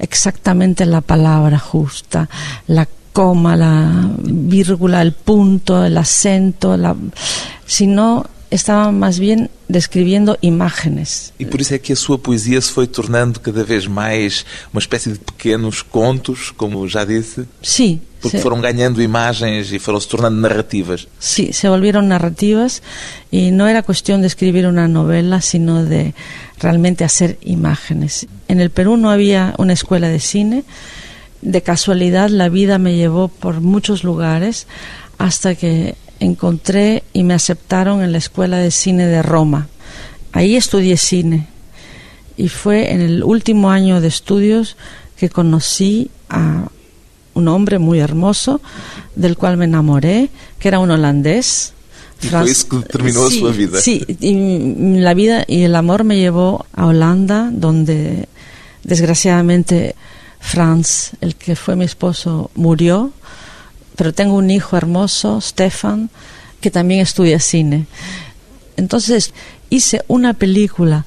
exactamente 0.00 0.84
la 0.84 1.00
palabra 1.00 1.58
justa, 1.60 2.28
la 2.66 2.88
coma, 3.12 3.54
la 3.54 4.10
vírgula, 4.18 5.02
el 5.02 5.12
punto, 5.12 5.84
el 5.84 5.96
acento, 5.96 6.76
la, 6.76 6.96
sino 7.66 8.24
estaba 8.50 8.90
más 8.92 9.18
bien 9.18 9.50
describiendo 9.68 10.38
imágenes. 10.40 11.32
E 11.38 11.44
por 11.44 11.60
isso 11.60 11.74
é 11.74 11.78
que 11.78 11.92
a 11.92 11.96
sua 11.96 12.18
poesia 12.18 12.60
se 12.60 12.72
foi 12.72 12.86
tornando 12.86 13.40
cada 13.40 13.62
vez 13.64 13.86
mais 13.86 14.44
uma 14.72 14.80
espécie 14.80 15.12
de 15.12 15.18
pequenos 15.18 15.82
contos, 15.82 16.50
como 16.56 16.86
já 16.88 17.04
disse, 17.04 17.44
Sí, 17.62 18.00
porque 18.20 18.38
se- 18.38 18.42
foram 18.42 18.60
ganhando 18.60 19.02
imagens 19.02 19.70
e 19.72 19.78
foram 19.78 20.00
se 20.00 20.08
tornando 20.08 20.40
narrativas. 20.40 21.06
Sí, 21.20 21.52
se 21.52 21.68
volvieron 21.68 22.08
narrativas 22.08 22.82
y 23.30 23.50
no 23.50 23.66
era 23.68 23.82
cuestión 23.82 24.20
de 24.22 24.26
escribir 24.28 24.66
una 24.66 24.88
novela, 24.88 25.40
sino 25.42 25.84
de 25.84 26.14
realmente 26.58 27.04
hacer 27.04 27.38
imágenes. 27.42 28.26
En 28.48 28.60
el 28.60 28.70
Perú 28.70 28.96
no 28.96 29.10
había 29.10 29.54
una 29.58 29.74
escuela 29.74 30.08
de 30.08 30.20
cine. 30.20 30.64
De 31.42 31.62
casualidad 31.62 32.30
la 32.30 32.48
vida 32.48 32.78
me 32.78 32.96
llevó 32.96 33.28
por 33.28 33.60
muchos 33.60 34.02
lugares 34.02 34.66
hasta 35.18 35.54
que 35.54 35.94
encontré 36.20 37.04
y 37.12 37.22
me 37.24 37.34
aceptaron 37.34 38.02
en 38.02 38.12
la 38.12 38.18
Escuela 38.18 38.58
de 38.58 38.70
Cine 38.70 39.06
de 39.06 39.22
Roma. 39.22 39.68
Ahí 40.32 40.56
estudié 40.56 40.96
cine 40.96 41.48
y 42.36 42.48
fue 42.48 42.92
en 42.92 43.00
el 43.00 43.24
último 43.24 43.70
año 43.70 44.00
de 44.00 44.08
estudios 44.08 44.76
que 45.16 45.28
conocí 45.28 46.10
a 46.30 46.68
un 47.34 47.48
hombre 47.48 47.78
muy 47.78 47.98
hermoso 47.98 48.60
del 49.14 49.36
cual 49.36 49.56
me 49.56 49.64
enamoré, 49.64 50.30
que 50.58 50.68
era 50.68 50.78
un 50.78 50.90
holandés. 50.90 51.74
Y 52.22 52.28
fue 52.28 52.50
eso 52.50 52.68
que 52.68 53.12
Sí, 53.12 53.40
su 53.40 53.52
vida. 53.52 53.80
Sí, 53.80 54.04
y 54.20 54.98
la 55.00 55.14
vida 55.14 55.44
y 55.46 55.62
el 55.62 55.74
amor 55.76 56.04
me 56.04 56.16
llevó 56.16 56.66
a 56.72 56.86
Holanda, 56.86 57.50
donde 57.52 58.28
desgraciadamente 58.82 59.94
Franz, 60.40 61.12
el 61.20 61.36
que 61.36 61.56
fue 61.56 61.76
mi 61.76 61.84
esposo, 61.84 62.50
murió, 62.54 63.12
pero 63.98 64.14
tengo 64.14 64.34
un 64.34 64.48
hijo 64.48 64.76
hermoso, 64.76 65.40
Stefan, 65.40 66.08
que 66.60 66.70
también 66.70 67.00
estudia 67.00 67.40
cine. 67.40 67.86
Entonces 68.76 69.34
hice 69.70 70.02
una 70.06 70.34
película, 70.34 71.04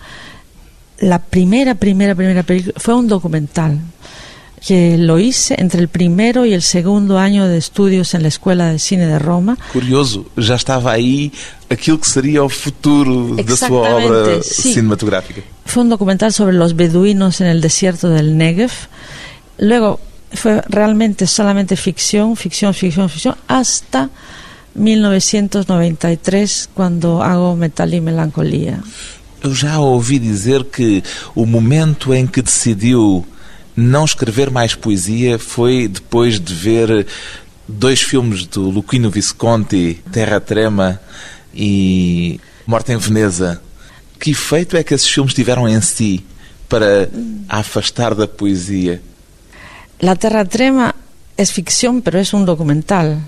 la 0.99 1.19
primera, 1.19 1.75
primera, 1.75 2.15
primera 2.15 2.43
película, 2.43 2.73
fue 2.77 2.93
un 2.93 3.07
documental. 3.07 3.79
que 4.67 4.95
lo 4.95 5.17
hice 5.17 5.55
entre 5.57 5.81
el 5.81 5.87
primero 5.87 6.45
y 6.45 6.53
el 6.53 6.61
segundo 6.61 7.17
año 7.17 7.47
de 7.47 7.57
estudios 7.57 8.13
en 8.13 8.21
la 8.21 8.27
Escuela 8.27 8.71
de 8.71 8.77
Cine 8.77 9.07
de 9.07 9.17
Roma. 9.17 9.57
Curioso, 9.73 10.27
já 10.37 10.53
estava 10.53 10.91
aí 10.91 11.31
aquilo 11.67 11.99
que 11.99 12.07
seria 12.07 12.43
o 12.43 12.49
futuro 12.49 13.35
da 13.43 13.57
sua 13.57 13.95
obra 13.95 14.43
sí. 14.43 14.73
cinematográfica. 14.73 15.41
Fue 15.65 15.81
un 15.81 15.89
documental 15.89 16.31
sobre 16.31 16.53
los 16.53 16.75
beduinos 16.75 17.41
en 17.41 17.47
el 17.47 17.59
desierto 17.59 18.09
del 18.09 18.37
Negev. 18.37 18.71
Luego 19.57 19.99
fue 20.33 20.61
realmente 20.67 21.27
solamente 21.27 21.75
ficción, 21.75 22.35
ficción, 22.35 22.73
ficción, 22.73 23.09
ficción, 23.09 23.35
hasta 23.47 24.09
1993, 24.73 26.69
quando 26.73 27.21
hago 27.21 27.55
Metal 27.55 27.93
e 27.93 28.01
Melancolia. 28.01 28.79
Eu 29.43 29.53
já 29.53 29.79
ouvi 29.79 30.19
dizer 30.19 30.65
que 30.65 31.03
o 31.35 31.45
momento 31.45 32.13
em 32.13 32.27
que 32.27 32.41
decidiu 32.41 33.25
não 33.75 34.05
escrever 34.05 34.51
mais 34.51 34.75
poesia 34.75 35.39
foi 35.39 35.87
depois 35.87 36.39
de 36.39 36.53
ver 36.53 37.07
dois 37.67 38.01
filmes 38.01 38.45
do 38.45 38.69
Luquino 38.69 39.09
Visconti, 39.09 40.01
Terra 40.11 40.39
Trema 40.39 40.99
e 41.53 42.39
Morte 42.67 42.91
em 42.91 42.97
Veneza. 42.97 43.61
Que 44.19 44.31
efeito 44.31 44.77
é 44.77 44.83
que 44.83 44.93
esses 44.93 45.09
filmes 45.09 45.33
tiveram 45.33 45.67
em 45.67 45.81
si 45.81 46.23
para 46.69 47.09
afastar 47.49 48.13
da 48.13 48.27
poesia? 48.27 49.01
La 50.01 50.15
Terra 50.15 50.45
Trema 50.45 50.95
es 51.37 51.51
ficción, 51.51 52.01
pero 52.01 52.17
es 52.17 52.33
un 52.33 52.43
documental. 52.43 53.19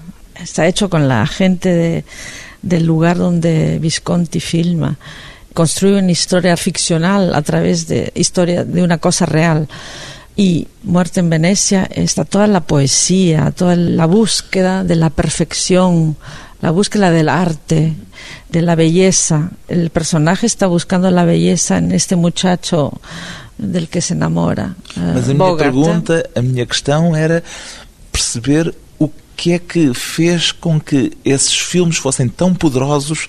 Está 0.41 0.65
hecho 0.65 0.89
con 0.89 1.07
la 1.07 1.27
gente 1.27 1.69
de, 1.69 2.03
del 2.63 2.83
lugar 2.83 3.19
donde 3.19 3.77
Visconti 3.77 4.39
filma. 4.39 4.97
Construye 5.53 5.99
una 5.99 6.11
historia 6.11 6.57
ficcional 6.57 7.35
a 7.35 7.43
través 7.43 7.87
de 7.87 8.11
historia 8.15 8.65
de 8.65 8.81
una 8.81 8.97
cosa 8.97 9.27
real. 9.27 9.67
Y 10.35 10.67
Muerte 10.81 11.19
en 11.19 11.29
Venecia 11.29 11.87
está 11.91 12.25
toda 12.25 12.47
la 12.47 12.61
poesía, 12.61 13.51
toda 13.51 13.75
la 13.75 14.07
búsqueda 14.07 14.83
de 14.83 14.95
la 14.95 15.11
perfección, 15.11 16.17
la 16.63 16.71
búsqueda 16.71 17.11
del 17.11 17.27
arte, 17.27 17.93
de 18.49 18.61
la 18.61 18.75
belleza. 18.75 19.51
El 19.67 19.89
personaje 19.89 20.45
está 20.45 20.65
buscando 20.65 21.11
la 21.11 21.25
belleza 21.25 21.77
en 21.77 21.91
este 21.91 22.15
muchacho 22.15 23.01
del 23.57 23.89
que 23.89 23.99
se 23.99 24.13
enamora. 24.13 24.73
Mas 24.95 25.29
a 25.29 25.33
minha 25.33 25.57
pergunta, 25.57 26.23
a 26.33 26.41
minha 26.41 26.65
questão 26.65 27.13
era 27.13 27.43
perceber 28.13 28.73
o 28.97 29.09
que 29.35 29.51
é 29.51 29.59
que 29.59 29.93
fez 29.93 30.53
com 30.53 30.79
que 30.79 31.11
esses 31.25 31.53
filmes 31.59 31.97
fossem 31.97 32.29
tão 32.29 32.55
poderosos 32.55 33.27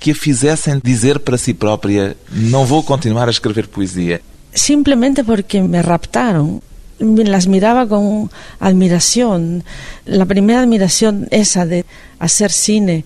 que 0.00 0.12
a 0.12 0.14
fizessem 0.14 0.80
dizer 0.82 1.18
para 1.18 1.36
si 1.36 1.52
própria: 1.52 2.16
não 2.32 2.64
vou 2.64 2.82
continuar 2.82 3.28
a 3.28 3.30
escrever 3.30 3.68
poesia. 3.68 4.22
Simplemente 4.54 5.22
porque 5.22 5.60
me 5.60 5.82
raptaron. 5.82 6.62
Las 7.00 7.48
miraba 7.48 7.88
con 7.88 8.30
admiración. 8.60 9.64
La 10.04 10.26
primera 10.26 10.60
admiración 10.60 11.26
esa 11.30 11.66
de 11.66 11.84
hacer 12.18 12.52
cine, 12.52 13.04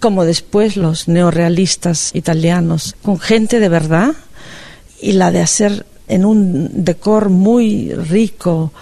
como 0.00 0.24
después 0.24 0.76
los 0.76 1.08
neorealistas 1.08 2.10
italianos, 2.14 2.96
con 3.02 3.20
gente 3.20 3.60
de 3.60 3.68
verdad, 3.68 4.14
y 5.00 5.12
la 5.12 5.30
de 5.30 5.42
hacer 5.42 5.86
en 6.08 6.24
un 6.24 6.84
decor 6.84 7.28
muy 7.28 7.92
rico, 7.92 8.72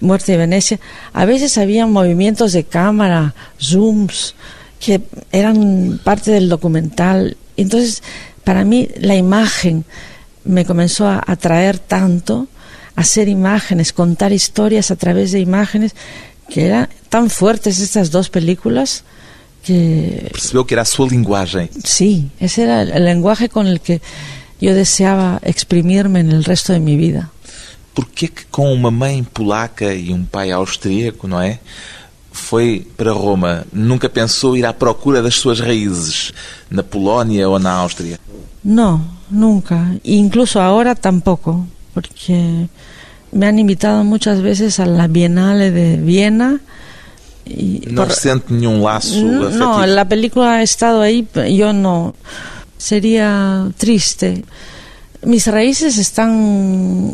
Muerte 0.00 0.32
de 0.32 0.38
Venecia, 0.38 0.80
a 1.12 1.24
veces 1.26 1.58
había 1.58 1.86
movimientos 1.86 2.52
de 2.52 2.64
cámara, 2.64 3.34
zooms, 3.58 4.34
que 4.78 5.02
eran 5.30 6.00
parte 6.02 6.30
del 6.30 6.48
documental. 6.48 7.36
Entonces, 7.56 8.02
para 8.44 8.64
mí, 8.64 8.88
la 8.98 9.14
imagen 9.14 9.84
me 10.44 10.64
comenzó 10.64 11.06
a 11.06 11.22
atraer 11.26 11.78
tanto, 11.78 12.48
hacer 13.00 13.28
imágenes, 13.28 13.92
contar 13.92 14.30
historias 14.32 14.90
a 14.90 14.96
través 14.96 15.32
de 15.32 15.40
imágenes, 15.40 15.94
que 16.50 16.66
eran 16.66 16.88
tan 17.08 17.30
fuertes 17.30 17.80
estas 17.80 18.10
dos 18.10 18.28
películas 18.28 19.04
que... 19.64 20.28
Percebeu 20.32 20.64
que 20.64 20.74
era 20.74 20.82
a 20.82 20.84
sua 20.84 21.08
linguagem. 21.08 21.68
Sí, 21.84 22.30
ese 22.38 22.62
era 22.64 22.82
el 22.82 23.04
lenguaje 23.04 23.48
con 23.48 23.66
el 23.66 23.80
que 23.80 24.00
yo 24.60 24.74
deseaba 24.74 25.40
exprimirme 25.42 26.20
en 26.20 26.30
el 26.30 26.44
resto 26.44 26.72
de 26.72 26.80
mi 26.80 26.96
vida. 26.96 27.30
Por 27.94 28.06
que 28.08 28.28
que 28.28 28.44
com 28.50 28.72
uma 28.72 28.90
mãe 28.90 29.24
polaca 29.24 29.94
e 29.94 30.12
um 30.12 30.24
pai 30.24 30.50
austríaco, 30.50 31.26
não 31.26 31.40
é? 31.40 31.58
Foi 32.32 32.86
para 32.96 33.12
Roma. 33.12 33.66
Nunca 33.72 34.08
pensou 34.08 34.56
ir 34.56 34.64
à 34.64 34.72
procura 34.72 35.20
das 35.20 35.36
suas 35.36 35.58
raízes 35.58 36.32
na 36.70 36.82
Polónia 36.82 37.48
ou 37.48 37.58
na 37.58 37.72
Áustria? 37.72 38.18
No, 38.62 39.00
nunca. 39.30 39.96
Incluso 40.04 40.60
ahora 40.60 40.94
tampoco, 40.94 41.66
porque 41.92 42.68
me 43.32 43.46
han 43.46 43.58
invitado 43.58 44.04
muchas 44.04 44.42
veces 44.42 44.80
a 44.80 44.86
la 44.86 45.06
Bienale 45.08 45.70
de 45.70 45.96
Viena. 45.96 46.60
Y 47.46 47.82
Não 47.90 48.04
por- 48.06 48.12
sente 48.14 48.52
nenhum 48.52 48.82
laço 48.84 49.14
afetivo? 49.18 49.50
No, 49.50 49.84
la 49.86 50.04
película 50.04 50.54
ha 50.56 50.62
estado 50.62 51.00
ahí, 51.02 51.26
yo 51.56 51.72
no. 51.72 52.14
Sería 52.78 53.66
triste. 53.76 54.44
Mis 55.24 55.46
raíces 55.48 55.98
están... 55.98 57.12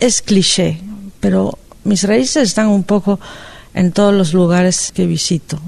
Es 0.00 0.22
cliché, 0.22 0.80
pero 1.20 1.58
mis 1.84 2.04
raíces 2.04 2.42
están 2.48 2.68
un 2.68 2.84
poco 2.84 3.20
en 3.74 3.92
todos 3.92 4.14
los 4.14 4.32
lugares 4.32 4.92
que 4.94 5.06
visito. 5.06 5.60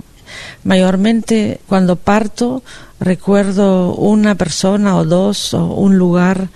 Mayormente 0.64 1.60
cuando 1.66 1.96
parto 1.96 2.62
recuerdo 3.00 3.94
una 3.94 4.34
persona 4.34 4.96
o 4.96 5.04
dos 5.04 5.54
o 5.54 5.64
un 5.74 5.96
lugar. 5.98 6.48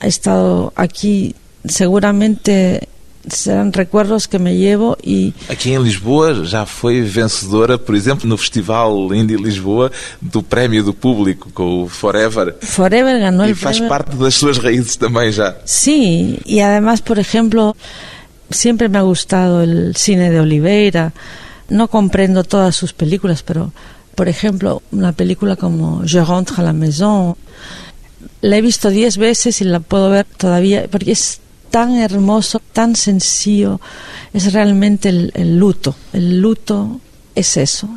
He 0.00 0.08
estado 0.08 0.72
aquí, 0.76 1.34
seguramente 1.64 2.88
serán 3.28 3.72
recuerdos 3.72 4.26
que 4.26 4.38
me 4.38 4.56
llevo 4.56 4.96
y 5.02 5.34
Aqui 5.48 5.72
em 5.72 5.82
Lisboa 5.82 6.44
já 6.44 6.64
foi 6.64 7.02
vencedora, 7.02 7.76
por 7.78 7.94
exemplo, 7.94 8.26
no 8.26 8.36
Festival 8.36 9.14
Indie 9.14 9.36
Lisboa, 9.36 9.92
do 10.20 10.42
Prémio 10.42 10.82
do 10.82 10.94
Público 10.94 11.50
com 11.52 11.84
o 11.84 11.88
Forever. 11.88 12.56
Forever 12.62 13.20
ganó 13.20 13.46
E 13.46 13.54
faz 13.54 13.80
parte 13.80 14.16
das 14.16 14.34
suas 14.34 14.58
raízes 14.58 14.96
também 14.96 15.30
já. 15.32 15.56
Sí, 15.64 16.38
y 16.46 16.60
además, 16.60 17.00
por 17.00 17.18
ejemplo, 17.18 17.76
siempre 18.50 18.88
me 18.88 18.98
ha 18.98 19.02
gustado 19.02 19.62
el 19.62 19.94
cine 19.96 20.30
de 20.30 20.40
Oliveira. 20.40 21.12
No 21.68 21.88
comprendo 21.88 22.42
todas 22.42 22.74
sus 22.74 22.92
películas, 22.92 23.42
pero, 23.42 23.72
por 24.16 24.28
ejemplo, 24.28 24.82
una 24.90 25.12
película 25.12 25.54
como 25.56 26.04
Je 26.04 26.20
rentre 26.24 26.56
à 26.58 26.62
la 26.62 26.72
maison, 26.72 27.36
la 28.40 28.56
he 28.56 28.62
visto 28.62 28.90
diez 28.90 29.16
veces 29.16 29.60
y 29.60 29.64
la 29.64 29.80
puedo 29.80 30.10
ver 30.10 30.26
todavía, 30.36 30.86
porque 30.90 31.12
es 31.12 31.40
tan 31.70 31.96
hermoso, 31.96 32.60
tan 32.72 32.96
sencillo, 32.96 33.80
es 34.32 34.52
realmente 34.52 35.08
el, 35.08 35.58
luto. 35.58 35.94
El 36.12 36.40
luto 36.40 37.00
es 37.34 37.56
eso. 37.56 37.88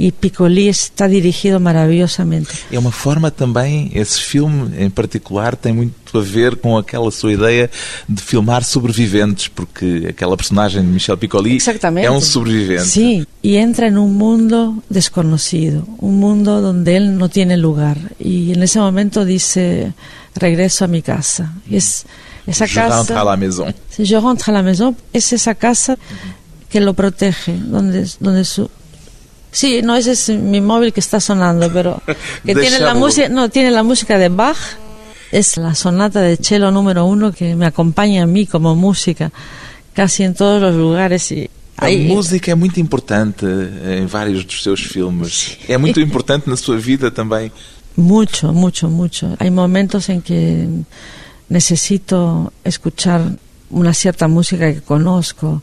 Y 0.00 0.12
Piccoli 0.12 0.68
está 0.68 1.08
dirigido 1.08 1.58
maravillosamente. 1.58 2.50
É 2.70 2.78
uma 2.78 2.92
forma 2.92 3.32
também, 3.32 3.90
esse 3.92 4.20
filme 4.20 4.70
em 4.78 4.88
particular, 4.88 5.56
tem 5.56 5.72
muito 5.72 6.16
a 6.16 6.20
ver 6.22 6.54
com 6.54 6.78
aquela 6.78 7.10
sua 7.10 7.32
ideia 7.32 7.68
de 8.08 8.22
filmar 8.22 8.62
sobreviventes, 8.62 9.48
porque 9.48 10.06
aquela 10.08 10.36
personagem 10.36 10.82
de 10.82 10.86
Michel 10.86 11.18
Piccoli 11.18 11.58
é 12.00 12.08
um 12.08 12.20
sobrevivente. 12.20 12.84
Sí, 12.84 13.26
y 13.42 13.56
entra 13.56 13.88
en 13.88 13.98
un 13.98 14.14
mundo 14.14 14.80
desconocido, 14.88 15.82
un 15.98 16.20
mundo 16.20 16.60
donde 16.60 16.96
él 16.96 17.18
no 17.18 17.28
tiene 17.28 17.56
lugar. 17.56 17.98
Y 18.20 18.52
en 18.52 18.62
ese 18.62 18.78
momento 18.78 19.24
dice, 19.24 19.94
regreso 20.36 20.84
a 20.84 20.88
mi 20.88 21.02
casa. 21.02 21.54
Es 21.68 22.06
esa 22.46 22.66
Je 22.66 22.80
rentre 22.80 22.94
à 22.94 23.18
casa, 23.18 23.24
la 23.24 23.36
maison. 23.36 23.74
yo 23.98 24.20
rentre 24.20 24.52
a 24.52 24.54
la 24.54 24.62
maison, 24.62 24.96
es 25.12 25.32
esa 25.32 25.56
casa 25.56 25.98
que 26.68 26.80
lo 26.80 26.94
protege, 26.94 27.58
donde, 27.58 28.08
donde 28.20 28.44
su... 28.44 28.70
Sí, 29.58 29.82
no, 29.82 29.96
ese 29.96 30.12
es 30.12 30.28
mi 30.28 30.60
móvil 30.60 30.92
que 30.92 31.00
está 31.00 31.18
sonando, 31.18 31.68
pero 31.72 32.00
que 32.46 32.54
tiene 32.54 32.78
la 32.78 32.94
música, 32.94 33.28
no, 33.28 33.48
tiene 33.48 33.72
la 33.72 33.82
música 33.82 34.16
de 34.16 34.28
Bach, 34.28 34.56
es 35.32 35.56
la 35.56 35.74
sonata 35.74 36.20
de 36.20 36.36
cello 36.36 36.70
número 36.70 37.06
uno 37.06 37.32
que 37.32 37.56
me 37.56 37.66
acompaña 37.66 38.22
a 38.22 38.26
mí 38.26 38.46
como 38.46 38.76
música 38.76 39.32
casi 39.94 40.22
en 40.22 40.34
todos 40.34 40.62
los 40.62 40.76
lugares 40.76 41.32
y 41.32 41.50
A 41.76 41.90
música 41.90 42.52
é 42.52 42.54
muito 42.54 42.78
importante 42.78 43.44
em 43.46 44.06
vários 44.06 44.44
dos 44.44 44.62
seus 44.62 44.80
filmes. 44.80 45.58
É 45.68 45.76
muito 45.76 45.98
importante 46.06 46.48
na 46.48 46.56
sua 46.56 46.76
vida 46.76 47.10
também. 47.10 47.50
Mucho, 47.96 48.52
mucho, 48.52 48.88
mucho. 48.88 49.34
Hay 49.40 49.50
momentos 49.50 50.08
en 50.08 50.20
que 50.20 50.68
necesito 51.48 52.52
escuchar 52.64 53.22
una 53.70 53.92
cierta 53.92 54.28
música 54.28 54.72
que 54.72 54.82
conozco, 54.82 55.62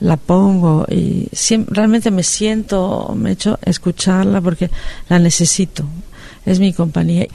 la 0.00 0.16
pongo 0.16 0.84
y 0.90 1.28
siem- 1.32 1.66
realmente 1.68 2.10
me 2.10 2.22
siento, 2.22 3.14
me 3.16 3.32
echo 3.32 3.58
a 3.64 3.70
escucharla 3.70 4.40
porque 4.40 4.70
la 5.08 5.18
necesito. 5.18 5.84
Es 6.44 6.58
mi 6.60 6.72
compañía. 6.72 7.26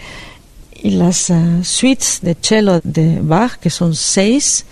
Y 0.83 0.91
las 0.91 1.29
eh, 1.29 1.63
suites 1.63 2.19
de 2.21 2.35
cello 2.39 2.79
de 2.83 3.19
Bach, 3.21 3.57
que 3.59 3.69
son 3.69 3.93
seis, 3.95 4.65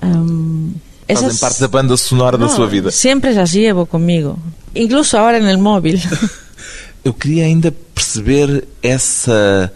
Fazem 0.00 0.74
esas- 1.08 1.38
parte 1.40 1.60
da 1.60 1.68
banda 1.68 1.96
sonora 1.96 2.36
da 2.36 2.46
No, 2.46 2.50
sua 2.54 2.66
vida. 2.66 2.90
Siempre 2.90 3.32
las 3.34 3.52
llevo 3.52 3.86
conmigo, 3.86 4.38
incluso 4.74 5.18
ahora 5.18 5.38
en 5.38 5.46
el 5.46 5.58
móvil. 5.58 6.00
Eu 7.04 7.12
queria 7.12 7.44
ainda 7.44 7.70
perceber 7.94 8.66
essa 8.82 9.70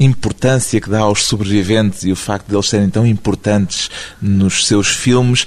importância 0.00 0.80
que 0.80 0.90
dá 0.90 1.00
aos 1.00 1.24
sobreviventes 1.24 2.02
e 2.02 2.10
o 2.10 2.16
facto 2.16 2.48
de 2.48 2.56
eles 2.56 2.66
serem 2.68 2.90
tão 2.90 3.06
importantes 3.06 3.88
nos 4.20 4.66
seus 4.66 4.88
filmes, 4.88 5.46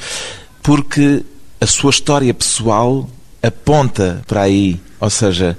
porque 0.63 1.23
a 1.59 1.65
sua 1.65 1.89
história 1.89 2.33
pessoal 2.33 3.09
aponta 3.41 4.21
para 4.27 4.43
aí. 4.43 4.79
Ou 4.99 5.09
seja, 5.09 5.57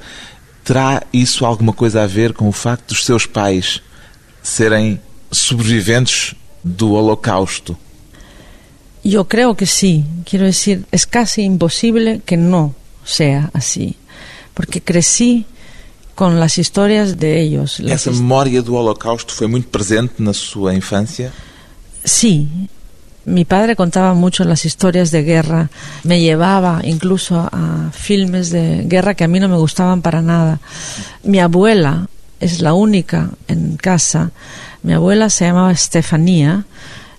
terá 0.65 1.03
isso 1.13 1.45
alguma 1.45 1.73
coisa 1.73 2.03
a 2.03 2.07
ver 2.07 2.33
com 2.33 2.49
o 2.49 2.53
facto 2.53 2.89
dos 2.89 3.05
seus 3.05 3.27
pais 3.27 3.81
serem 4.43 5.01
sobreviventes 5.31 6.35
do 6.63 6.93
Holocausto? 6.93 7.77
Yo 9.05 9.25
creo 9.25 9.55
que 9.55 9.67
sí. 9.67 10.05
Quiero 10.25 10.47
decir, 10.47 10.85
es 10.91 11.07
casi 11.07 11.43
imposible 11.43 12.23
que 12.27 12.37
no 12.37 12.75
sea 13.05 13.51
así. 13.55 13.97
Porque 14.53 14.81
crecí 14.81 15.47
con 16.17 16.41
las 16.41 16.59
historias 16.59 17.17
de 17.17 17.41
ellos. 17.41 17.79
Essa 17.79 18.11
memória 18.11 18.63
do 18.63 18.75
Holocausto 18.75 19.33
foi 19.33 19.47
muito 19.47 19.69
presente 19.69 20.15
na 20.19 20.33
sua 20.33 20.75
infância? 20.75 21.33
Sí. 22.05 22.49
Mi 23.27 23.45
padre 23.45 23.75
contaba 23.75 24.15
mucho 24.15 24.45
las 24.45 24.65
historias 24.65 25.11
de 25.11 25.25
guerra, 25.25 25.69
me 26.05 26.21
llevaba 26.21 26.81
incluso 26.85 27.49
a 27.51 27.91
filmes 27.93 28.51
de 28.51 28.85
guerra 28.87 29.15
que 29.15 29.25
a 29.25 29.29
mí 29.29 29.41
no 29.41 29.49
me 29.49 29.57
gustaban 29.57 30.01
para 30.01 30.23
nada. 30.23 30.61
Mi 31.25 31.41
abuela 31.41 32.09
es 32.39 32.61
la 32.61 32.73
única 32.73 33.31
en 33.49 33.79
casa. 33.79 34.31
Mi 34.85 34.93
abuela 34.93 35.29
se 35.29 35.45
llamaba 35.45 35.73
Estefanía 35.73 36.67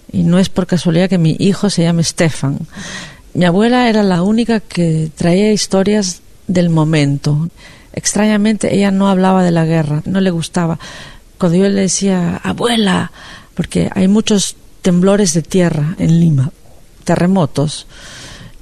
y 0.10 0.24
no 0.24 0.40
es 0.40 0.48
por 0.48 0.66
casualidad 0.66 1.10
que 1.10 1.18
mi 1.18 1.36
hijo 1.40 1.70
se 1.70 1.84
llame 1.84 2.06
Stefan. 2.06 2.58
Mi 3.34 3.44
abuela 3.44 3.90
era 3.90 4.02
la 4.02 4.22
única 4.22 4.62
que 4.62 5.12
traía 5.14 5.52
historias 5.52 6.22
del 6.48 6.70
momento. 6.70 7.50
Extrañamente 7.92 8.74
ella 8.74 8.92
no 8.92 9.10
hablaba 9.10 9.44
de 9.44 9.52
la 9.52 9.66
guerra, 9.66 10.04
no 10.06 10.22
le 10.22 10.32
gustaba. 10.32 10.80
Cuando 11.38 11.58
yo 11.58 11.68
le 11.68 11.82
decía, 11.82 12.38
abuela, 12.38 13.12
porque 13.56 13.90
hay 13.94 14.08
muchos 14.08 14.56
temblores 14.88 15.34
de 15.34 15.42
tierra 15.42 15.98
en 16.00 16.18
Lima, 16.22 16.50
terremotos. 17.04 17.88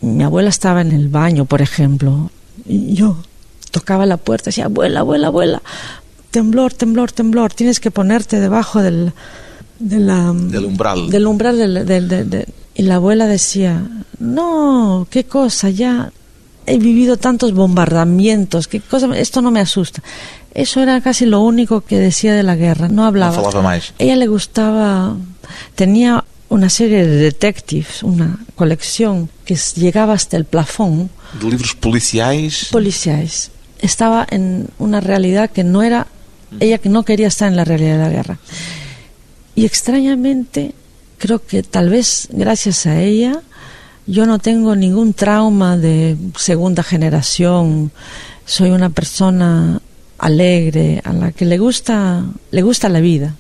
Mi 0.02 0.24
abuela 0.24 0.50
estaba 0.50 0.82
en 0.82 0.92
el 0.92 1.08
baño, 1.08 1.46
por 1.46 1.62
ejemplo, 1.62 2.32
y 2.66 2.96
yo 2.96 3.18
tocaba 3.70 4.08
la 4.08 4.18
puerta 4.18 4.50
y 4.50 4.52
decía, 4.52 4.66
abuela, 4.66 5.02
abuela, 5.02 5.28
abuela, 5.28 5.62
temblor, 6.32 6.74
temblor, 6.74 7.12
temblor, 7.12 7.54
tienes 7.54 7.80
que 7.80 7.92
ponerte 7.92 8.40
debajo 8.40 8.82
del, 8.82 9.14
de 9.78 10.00
la, 10.00 10.34
del 10.34 10.66
umbral. 10.66 11.12
Del 11.12 11.28
umbral 11.28 11.60
del, 11.60 11.86
del, 11.86 12.08
del, 12.08 12.48
y 12.74 12.82
la 12.82 12.96
abuela 12.96 13.28
decía, 13.28 13.88
no, 14.18 15.06
qué 15.12 15.26
cosa, 15.26 15.70
ya 15.70 16.12
he 16.66 16.80
vivido 16.80 17.18
tantos 17.18 17.54
bombardamientos, 17.54 18.68
qué 18.68 18.82
cosa, 18.82 19.16
esto 19.16 19.44
no 19.44 19.52
me 19.52 19.60
asusta. 19.60 20.02
Eso 20.56 20.82
era 20.82 21.02
casi 21.02 21.26
lo 21.26 21.42
único 21.42 21.82
que 21.82 22.00
decía 22.00 22.34
de 22.34 22.42
la 22.42 22.56
guerra, 22.56 22.88
no 22.88 23.06
hablaba. 23.06 23.38
No 23.52 23.62
más. 23.62 23.94
Ella 24.00 24.16
le 24.16 24.26
gustaba, 24.26 25.18
tenía 25.76 26.24
una 26.50 26.70
serie 26.70 27.06
de 27.06 27.16
detectives, 27.18 28.04
una 28.04 28.38
colección 28.56 29.30
que 29.46 29.56
llegaba 29.76 30.14
hasta 30.14 30.38
el 30.38 30.46
plafón. 30.46 31.10
De 31.40 31.50
libros 31.50 31.76
policiais. 31.76 32.70
Policiais. 32.72 33.52
Estaba 33.80 34.26
en 34.30 34.70
una 34.80 35.02
realidad 35.02 35.50
que 35.50 35.64
no 35.64 35.84
era, 35.84 36.08
ella 36.60 36.78
que 36.78 36.90
no 36.90 37.04
quería 37.04 37.28
estar 37.28 37.48
en 37.48 37.56
la 37.56 37.66
realidad 37.66 37.98
de 37.98 38.04
la 38.04 38.10
guerra. 38.10 38.38
Y 39.56 39.66
extrañamente, 39.66 40.74
creo 41.18 41.46
que 41.46 41.64
tal 41.64 41.90
vez 41.90 42.28
gracias 42.32 42.86
a 42.86 43.02
ella, 43.02 43.42
yo 44.08 44.26
no 44.26 44.40
tengo 44.40 44.76
ningún 44.76 45.14
trauma 45.14 45.78
de 45.78 46.16
segunda 46.38 46.84
generación. 46.84 47.92
Soy 48.46 48.70
una 48.70 48.92
persona 48.92 49.82
alegre, 50.18 51.02
a 51.04 51.12
la 51.14 51.32
que 51.32 51.46
le 51.46 51.58
gusta, 51.58 52.24
le 52.52 52.62
gusta 52.62 52.90
la 52.90 53.00
vida. 53.00 53.36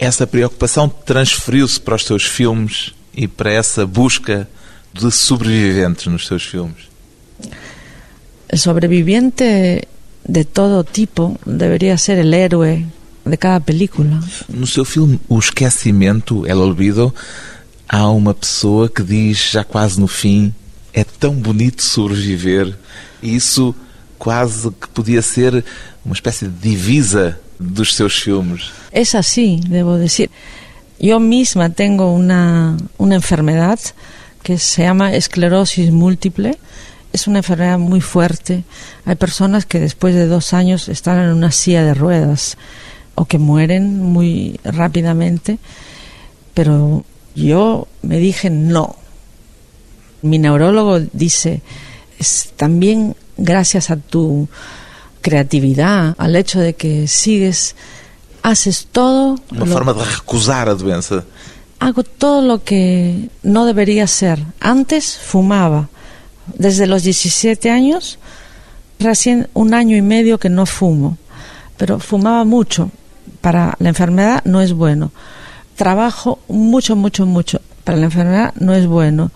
Essa 0.00 0.26
preocupação 0.26 0.88
transferiu-se 0.88 1.78
para 1.78 1.94
os 1.94 2.06
seus 2.06 2.24
filmes 2.24 2.94
e 3.12 3.28
para 3.28 3.52
essa 3.52 3.86
busca 3.86 4.48
de 4.94 5.10
sobreviventes 5.10 6.06
nos 6.06 6.26
seus 6.26 6.42
filmes? 6.42 6.88
El 8.48 8.58
sobreviviente 8.58 9.86
de 10.26 10.44
todo 10.46 10.84
tipo 10.84 11.38
debería 11.44 11.98
ser 11.98 12.18
el 12.18 12.32
héroe 12.32 12.86
de 13.26 13.36
cada 13.36 13.60
película. 13.60 14.18
No 14.48 14.66
seu 14.66 14.86
filme 14.86 15.20
O 15.28 15.38
Esquecimento, 15.38 16.46
El 16.46 16.62
Olvido, 16.62 17.14
há 17.86 18.08
uma 18.08 18.32
pessoa 18.32 18.88
que 18.88 19.02
diz, 19.02 19.50
já 19.50 19.64
quase 19.64 20.00
no 20.00 20.08
fim, 20.08 20.54
é 20.94 21.04
tão 21.04 21.34
bonito 21.34 21.82
sobreviver. 21.82 22.74
E 23.22 23.36
isso 23.36 23.74
quase 24.18 24.70
que 24.70 24.88
podia 24.88 25.20
ser 25.20 25.62
uma 26.02 26.14
espécie 26.14 26.46
de 26.46 26.70
divisa 26.70 27.38
dos 27.60 27.92
seus 27.92 28.22
filmes. 28.22 28.62
Es 28.90 29.14
así, 29.14 29.60
debo 29.68 29.96
decir. 29.96 30.30
Yo 30.98 31.20
misma 31.20 31.70
tengo 31.70 32.12
una, 32.12 32.76
una 32.98 33.14
enfermedad 33.14 33.78
que 34.42 34.58
se 34.58 34.82
llama 34.82 35.14
esclerosis 35.14 35.92
múltiple. 35.92 36.58
Es 37.12 37.26
una 37.26 37.38
enfermedad 37.38 37.78
muy 37.78 38.00
fuerte. 38.00 38.64
Hay 39.04 39.14
personas 39.16 39.66
que 39.66 39.80
después 39.80 40.14
de 40.14 40.26
dos 40.26 40.52
años 40.52 40.88
están 40.88 41.18
en 41.18 41.32
una 41.32 41.52
silla 41.52 41.84
de 41.84 41.94
ruedas 41.94 42.56
o 43.14 43.24
que 43.24 43.38
mueren 43.38 44.02
muy 44.02 44.58
rápidamente. 44.64 45.58
Pero 46.54 47.04
yo 47.34 47.88
me 48.02 48.18
dije 48.18 48.50
no. 48.50 48.96
Mi 50.22 50.38
neurólogo 50.38 51.00
dice, 51.00 51.62
también 52.56 53.16
gracias 53.38 53.90
a 53.90 53.96
tu 53.96 54.48
creatividad, 55.20 56.14
al 56.18 56.36
hecho 56.36 56.60
de 56.60 56.74
que 56.74 57.06
sigues, 57.08 57.74
haces 58.42 58.86
todo. 58.90 59.36
Lo- 59.50 59.66
forma 59.66 59.92
de 59.92 60.04
recusar 60.04 60.68
a 60.68 60.74
doença. 60.74 61.24
hago 61.78 62.02
todo 62.02 62.42
lo 62.42 62.62
que 62.62 63.30
no 63.42 63.64
debería 63.64 64.06
ser. 64.06 64.42
Antes 64.60 65.16
fumaba. 65.18 65.88
Desde 66.58 66.86
los 66.86 67.02
17 67.04 67.70
años, 67.70 68.18
recién 68.98 69.48
un 69.54 69.72
año 69.72 69.96
y 69.96 70.02
medio 70.02 70.38
que 70.38 70.48
no 70.50 70.66
fumo. 70.66 71.16
Pero 71.76 71.98
fumaba 72.00 72.44
mucho. 72.44 72.90
Para 73.40 73.76
la 73.78 73.88
enfermedad 73.88 74.42
no 74.44 74.60
es 74.60 74.72
bueno. 74.74 75.12
Trabajo 75.76 76.38
mucho, 76.48 76.96
mucho, 76.96 77.24
mucho. 77.24 77.60
Para 77.84 77.96
la 77.98 78.04
enfermedad 78.06 78.52
no 78.58 78.74
es 78.74 78.86
bueno. 78.86 79.30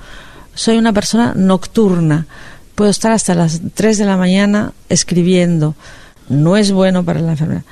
Soy 0.55 0.77
una 0.77 0.93
persona 0.93 1.33
nocturna. 1.35 2.27
Puedo 2.75 2.91
estar 2.91 3.13
hasta 3.13 3.35
las 3.35 3.61
3 3.75 3.99
de 3.99 4.05
la 4.05 4.17
mañana 4.17 4.73
escribiendo. 4.89 5.75
No 6.29 6.57
es 6.57 6.73
bueno 6.73 7.05
para 7.05 7.21
la 7.21 7.33
enfermedad 7.33 7.65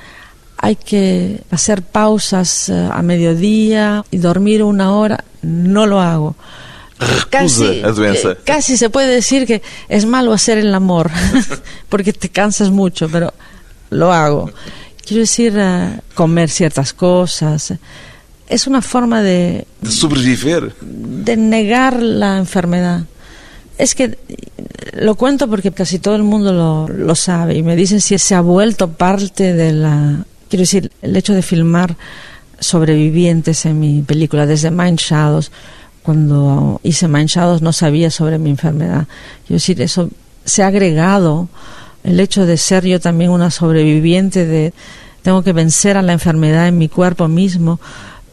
hay 0.63 0.77
que 0.77 1.41
hacer 1.51 1.81
pausas 1.81 2.69
eh, 2.69 2.89
a 2.89 3.01
mediodía 3.01 4.05
y 4.11 4.17
dormir 4.17 4.63
una 4.63 4.93
hora, 4.93 5.25
no 5.41 5.85
lo 5.85 5.99
hago. 5.99 6.37
Doença. 7.31 8.31
eh, 8.31 8.37
casi 8.45 8.77
se 8.77 8.89
puede 8.89 9.13
decir 9.13 9.45
que 9.45 9.61
es 9.89 10.05
malo 10.05 10.31
hacer 10.31 10.57
el 10.57 10.73
amor, 10.73 11.11
porque 11.89 12.13
te 12.13 12.29
cansas 12.29 12.69
mucho, 12.69 13.09
pero 13.09 13.33
lo 13.89 14.13
hago. 14.13 14.51
Quiero 15.05 15.19
decir, 15.19 15.53
eh, 15.57 15.99
comer 16.13 16.49
ciertas 16.49 16.93
cosas. 16.93 17.73
Es 18.47 18.65
una 18.65 18.81
forma 18.81 19.21
de, 19.21 19.67
De 19.81 19.91
sobreviver. 19.91 20.73
de 20.79 21.35
negar 21.35 22.01
la 22.01 22.37
enfermedad. 22.37 23.01
Es 23.77 23.95
que 23.95 24.17
lo 24.93 25.15
cuento 25.15 25.49
porque 25.49 25.71
casi 25.71 25.99
todo 25.99 26.15
el 26.15 26.23
mundo 26.23 26.53
lo, 26.53 26.87
lo 26.87 27.15
sabe 27.15 27.55
y 27.55 27.63
me 27.63 27.75
dicen 27.75 28.01
si 28.01 28.17
se 28.17 28.35
ha 28.35 28.41
vuelto 28.41 28.91
parte 28.91 29.53
de 29.53 29.73
la... 29.73 30.25
Quiero 30.49 30.61
decir, 30.61 30.91
el 31.01 31.15
hecho 31.15 31.33
de 31.33 31.41
filmar 31.41 31.95
sobrevivientes 32.59 33.65
en 33.65 33.79
mi 33.79 34.01
película, 34.01 34.45
desde 34.45 34.71
Mind 34.71 34.99
Shadows, 34.99 35.51
cuando 36.03 36.79
hice 36.83 37.07
Mind 37.07 37.29
Shadows 37.29 37.61
no 37.61 37.73
sabía 37.73 38.11
sobre 38.11 38.37
mi 38.37 38.49
enfermedad. 38.49 39.07
Quiero 39.47 39.57
decir, 39.57 39.81
eso 39.81 40.09
se 40.45 40.63
ha 40.63 40.67
agregado 40.67 41.47
el 42.03 42.19
hecho 42.19 42.45
de 42.45 42.57
ser 42.57 42.85
yo 42.85 42.99
también 42.99 43.31
una 43.31 43.49
sobreviviente, 43.49 44.45
de 44.45 44.73
tengo 45.21 45.41
que 45.41 45.53
vencer 45.53 45.97
a 45.97 46.01
la 46.01 46.13
enfermedad 46.13 46.67
en 46.67 46.77
mi 46.77 46.89
cuerpo 46.89 47.27
mismo, 47.27 47.79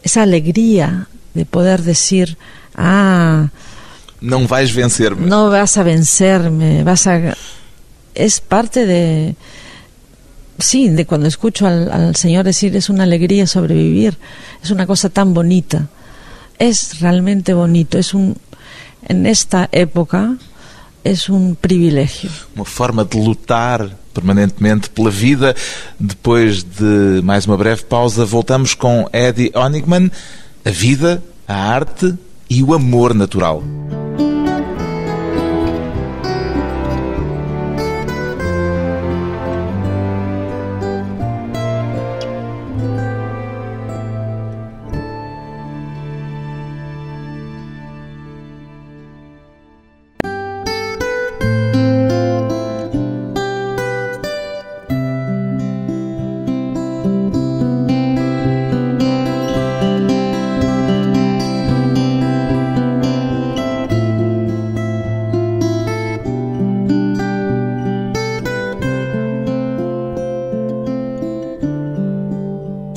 esa 0.03 0.23
alegría 0.23 1.07
de 1.33 1.45
poder 1.45 1.81
decir, 1.81 2.37
ah, 2.75 3.47
Não 4.21 4.45
vais 4.45 4.69
vencer-me. 4.69 5.25
no 5.25 5.49
vas 5.49 5.77
a 5.77 5.83
vencerme, 5.83 6.83
vas 6.83 7.07
a... 7.07 7.35
Es 8.13 8.39
parte 8.39 8.85
de... 8.85 9.35
Sí, 10.59 10.89
de 10.89 11.05
cuando 11.05 11.27
escucho 11.27 11.65
al, 11.65 11.91
al 11.91 12.15
Señor 12.15 12.45
decir 12.45 12.75
es 12.75 12.89
una 12.89 13.03
alegría 13.03 13.47
sobrevivir, 13.47 14.17
es 14.63 14.69
una 14.69 14.85
cosa 14.85 15.09
tan 15.09 15.33
bonita, 15.33 15.87
es 16.59 16.99
realmente 16.99 17.53
bonito, 17.53 17.97
es 17.97 18.13
un... 18.13 18.37
En 19.07 19.25
esta 19.25 19.67
época 19.71 20.37
es 21.03 21.29
un 21.29 21.55
privilegio. 21.55 22.29
Uma 22.55 22.65
forma 22.65 23.03
de 23.03 23.17
lutar 23.17 23.89
permanentemente 24.13 24.89
pela 24.89 25.09
vida. 25.09 25.55
Depois 25.99 26.63
de 26.63 27.21
mais 27.23 27.45
uma 27.45 27.57
breve 27.57 27.83
pausa, 27.83 28.25
voltamos 28.25 28.75
com 28.75 29.09
Eddie 29.11 29.51
Honigman, 29.55 30.11
a 30.63 30.69
vida, 30.69 31.23
a 31.47 31.55
arte 31.55 32.13
e 32.49 32.61
o 32.61 32.73
amor 32.73 33.13
natural. 33.13 33.63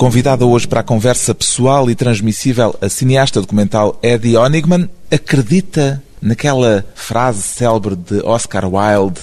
Convidada 0.05 0.45
hoje 0.45 0.67
para 0.67 0.81
a 0.81 0.83
conversa 0.83 1.33
pessoal 1.33 1.89
e 1.89 1.95
transmissível, 1.95 2.75
a 2.79 2.87
cineasta 2.87 3.41
documental 3.41 3.97
Eddie 4.03 4.37
Onigman 4.37 4.87
acredita 5.09 5.99
naquela 6.21 6.85
frase 6.93 7.41
célebre 7.41 7.95
de 7.95 8.21
Oscar 8.23 8.65
Wilde 8.65 9.21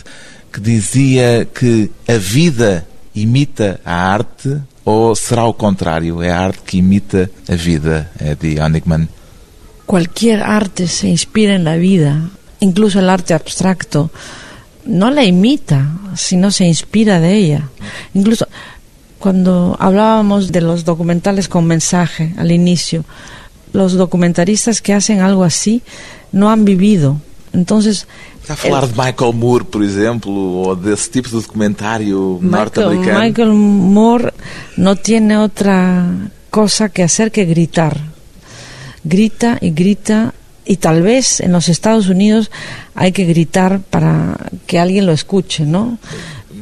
que 0.53 0.61
dizia 0.61 1.45
que 1.45 1.89
a 2.09 2.15
vida 2.15 2.85
imita 3.15 3.81
a 3.85 3.95
arte 4.13 4.61
ou 4.85 5.15
será 5.15 5.45
o 5.45 5.55
contrário? 5.55 6.21
É 6.21 6.33
a 6.33 6.41
arte 6.41 6.59
que 6.67 6.79
imita 6.79 7.31
a 7.49 7.55
vida, 7.55 8.11
Eddie 8.21 8.61
Onigman. 8.61 9.09
Cualquier 9.87 10.43
arte 10.43 10.89
se 10.89 11.07
inspira 11.07 11.55
en 11.55 11.63
la 11.63 11.77
vida, 11.77 12.29
incluso 12.59 12.99
el 12.99 13.09
arte 13.09 13.35
abstracto. 13.35 14.11
No 14.85 15.13
la 15.13 15.23
imita, 15.23 15.87
sino 16.17 16.51
se 16.51 16.65
inspira 16.65 17.21
de 17.21 17.37
ella. 17.37 17.69
Incluso 18.15 18.49
cuando 19.23 19.77
hablábamos 19.79 20.51
de 20.51 20.61
los 20.61 20.85
documentales 20.85 21.47
con 21.47 21.65
mensaje 21.65 22.35
al 22.37 22.51
inicio, 22.51 23.05
los 23.73 23.93
documentaristas 23.93 24.83
que 24.83 24.93
hacen 24.93 25.21
algo 25.21 25.45
así 25.45 25.81
no 26.33 26.51
han 26.51 26.65
vivido. 26.65 27.21
Entonces, 27.53 28.09
Está 28.41 28.55
a 28.55 28.57
falar 28.57 28.89
de 28.89 29.01
Michael 29.01 29.35
Moore, 29.35 29.65
por 29.65 29.85
exemplo, 29.85 30.33
ou 30.33 30.75
desse 30.75 31.09
tipo 31.09 31.29
de 31.29 31.37
documentário 31.37 32.41
Michael, 32.41 32.51
norte-americano? 32.51 33.21
Michael 33.21 33.53
Moore 33.53 34.33
no 34.77 34.97
tiene 34.97 35.39
otra 35.39 36.11
cosa 36.51 36.89
que 36.89 37.05
hacer 37.05 37.31
que 37.31 37.45
gritar. 37.45 37.97
Grita 39.05 39.59
y 39.61 39.71
grita 39.71 40.35
y 40.65 40.79
tal 40.79 41.03
vez 41.03 41.39
en 41.39 41.53
los 41.53 41.69
Estados 41.69 42.09
Unidos 42.09 42.51
hay 42.97 43.13
que 43.13 43.25
gritar 43.25 43.79
para 43.79 44.37
que 44.67 44.81
alguien 44.81 45.07
lo 45.07 45.13
escuche, 45.13 45.65
¿no? 45.65 45.99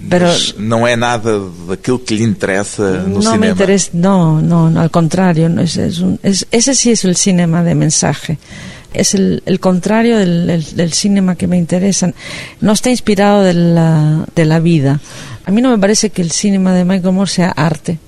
Pero 0.09 0.27
Mas 0.27 0.55
não 0.57 0.87
é 0.87 0.97
nada 0.97 1.39
daquilo 1.69 1.99
que 1.99 2.15
lhe 2.15 2.25
interessa 2.25 3.03
no 3.07 3.19
me 3.19 3.23
cinema. 3.23 3.47
interesa, 3.49 3.91
no, 3.93 4.41
no, 4.41 4.71
no, 4.71 4.81
al 4.81 4.91
contrario, 4.91 5.49
no, 5.49 5.61
es, 5.61 5.77
es 5.77 5.99
un- 6.01 6.19
es- 6.23 6.47
ese 6.51 6.75
sí 6.75 6.91
es 6.91 7.05
el 7.05 7.17
cinema 7.17 7.63
de 7.63 7.75
mensaje. 7.75 8.39
Es 8.95 9.15
el, 9.15 9.43
el 9.47 9.61
contrario 9.61 10.19
del, 10.19 10.47
del- 10.47 10.75
del 10.75 10.93
cinema 10.93 11.37
que 11.37 11.47
me 11.47 11.57
interesa. 11.59 12.13
No 12.61 12.73
está 12.73 12.91
inspirado 12.91 13.43
de 13.43 13.55
la, 13.55 14.25
de 14.35 14.45
la 14.47 14.59
vida. 14.59 15.01
A 15.45 15.51
mí 15.53 15.61
no 15.61 15.71
me 15.71 15.79
parece 15.79 16.11
que 16.11 16.23
el 16.23 16.31
cinema 16.33 16.73
de 16.73 16.85
Michael 16.85 17.15
Moore 17.15 17.31
sea 17.31 17.51
arte. 17.51 17.99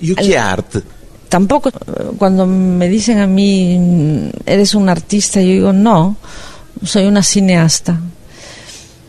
E 0.00 0.12
o 0.12 0.16
que 0.16 0.32
é 0.34 0.38
arte? 0.38 0.82
Tampoco 1.28 1.70
cuando 2.16 2.46
me 2.46 2.88
dicen 2.88 3.18
a 3.18 3.26
mí, 3.26 4.30
eres 4.46 4.74
un 4.74 4.88
artista, 4.88 5.40
yo 5.42 5.48
digo, 5.48 5.72
no, 5.72 6.16
soy 6.84 7.06
una 7.06 7.22
cineasta. 7.22 7.98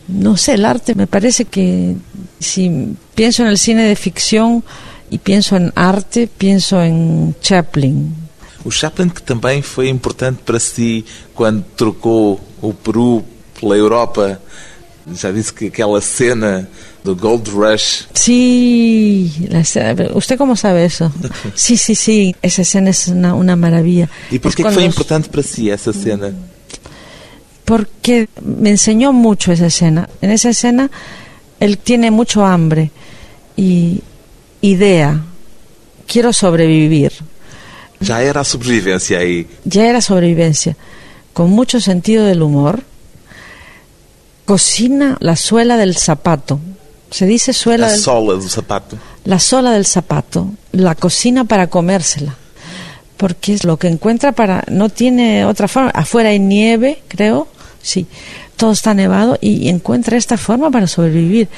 No 0.08 0.36
sé, 0.36 0.54
el 0.54 0.64
arte 0.64 0.94
me 0.94 1.06
parece 1.06 1.44
que 1.46 1.96
si 2.38 2.94
pienso 3.14 3.42
en 3.42 3.48
el 3.48 3.58
cine 3.58 3.84
de 3.84 3.96
ficción 3.96 4.62
y 5.10 5.18
pienso 5.18 5.56
en 5.56 5.72
arte, 5.74 6.28
pienso 6.28 6.80
en 6.82 7.34
Chaplin. 7.40 8.14
O 8.64 8.70
Chaplin, 8.70 9.08
que 9.10 9.22
também 9.22 9.62
foi 9.62 9.88
importante 9.88 10.38
para 10.44 10.58
si 10.58 11.04
quando 11.34 11.64
trocou 11.76 12.40
o 12.60 12.72
Peru 12.72 13.24
pela 13.60 13.76
Europa, 13.76 14.40
já 15.14 15.30
disse 15.30 15.52
que 15.52 15.66
aquela 15.66 16.00
cena 16.00 16.68
do 17.04 17.14
Gold 17.14 17.48
Rush 17.50 18.06
Sí, 18.12 19.30
la 19.48 19.60
escena- 19.60 20.10
¿usted 20.14 20.36
cómo 20.36 20.56
sabe 20.56 20.84
eso? 20.84 21.12
Sí, 21.54 21.76
sí, 21.76 21.94
sí, 21.94 22.34
esa 22.42 22.62
escena 22.62 22.90
es 22.90 23.06
una, 23.06 23.34
una 23.34 23.54
maravilla. 23.54 24.08
E 24.32 24.38
por 24.40 24.50
Es 24.50 24.56
que 24.56 24.64
foi 24.64 24.84
importante 24.84 25.28
para 25.28 25.42
si 25.44 25.70
essa 25.70 25.92
cena? 25.92 26.34
Porque 27.66 28.28
me 28.42 28.70
enseñó 28.70 29.12
mucho 29.12 29.52
esa 29.52 29.66
escena. 29.66 30.08
En 30.22 30.30
esa 30.30 30.48
escena 30.48 30.90
él 31.60 31.76
tiene 31.76 32.10
mucho 32.10 32.46
hambre 32.46 32.90
y 33.56 34.00
idea, 34.62 35.20
quiero 36.06 36.32
sobrevivir. 36.32 37.12
Já 38.00 38.22
era 38.22 38.42
a 38.42 38.44
sobrevivência 38.44 39.18
aí. 39.18 39.46
Ya 39.64 39.86
era 39.86 40.00
sobrevivencia, 40.00 40.76
con 41.32 41.50
mucho 41.50 41.80
sentido 41.80 42.24
del 42.24 42.42
humor. 42.42 42.82
Cocina 44.44 45.16
la 45.20 45.34
suela 45.34 45.76
del 45.76 45.96
zapato. 45.96 46.60
Se 47.10 47.26
dice 47.26 47.52
suela 47.52 47.86
A 47.86 47.90
del 47.90 48.00
sola 48.00 48.34
do 48.34 48.48
sapato. 48.48 48.96
la 49.24 49.38
sola 49.40 49.72
del 49.72 49.86
zapato, 49.86 50.52
la 50.72 50.94
cocina 50.94 51.44
para 51.44 51.68
comérsela, 51.68 52.36
porque 53.16 53.54
es 53.54 53.64
lo 53.64 53.76
que 53.76 53.88
encuentra 53.88 54.32
para, 54.32 54.64
no 54.68 54.88
tiene 54.88 55.44
otra 55.46 55.68
forma, 55.68 55.90
afuera 55.90 56.30
hay 56.30 56.38
nieve, 56.38 57.02
creo, 57.08 57.48
sí, 57.86 58.06
todo 58.56 58.72
está 58.72 58.94
nevado 58.94 59.38
y 59.40 59.68
encuentra 59.68 60.16
esta 60.16 60.36
forma 60.36 60.70
para 60.70 60.86
sobrevivir, 60.86 61.48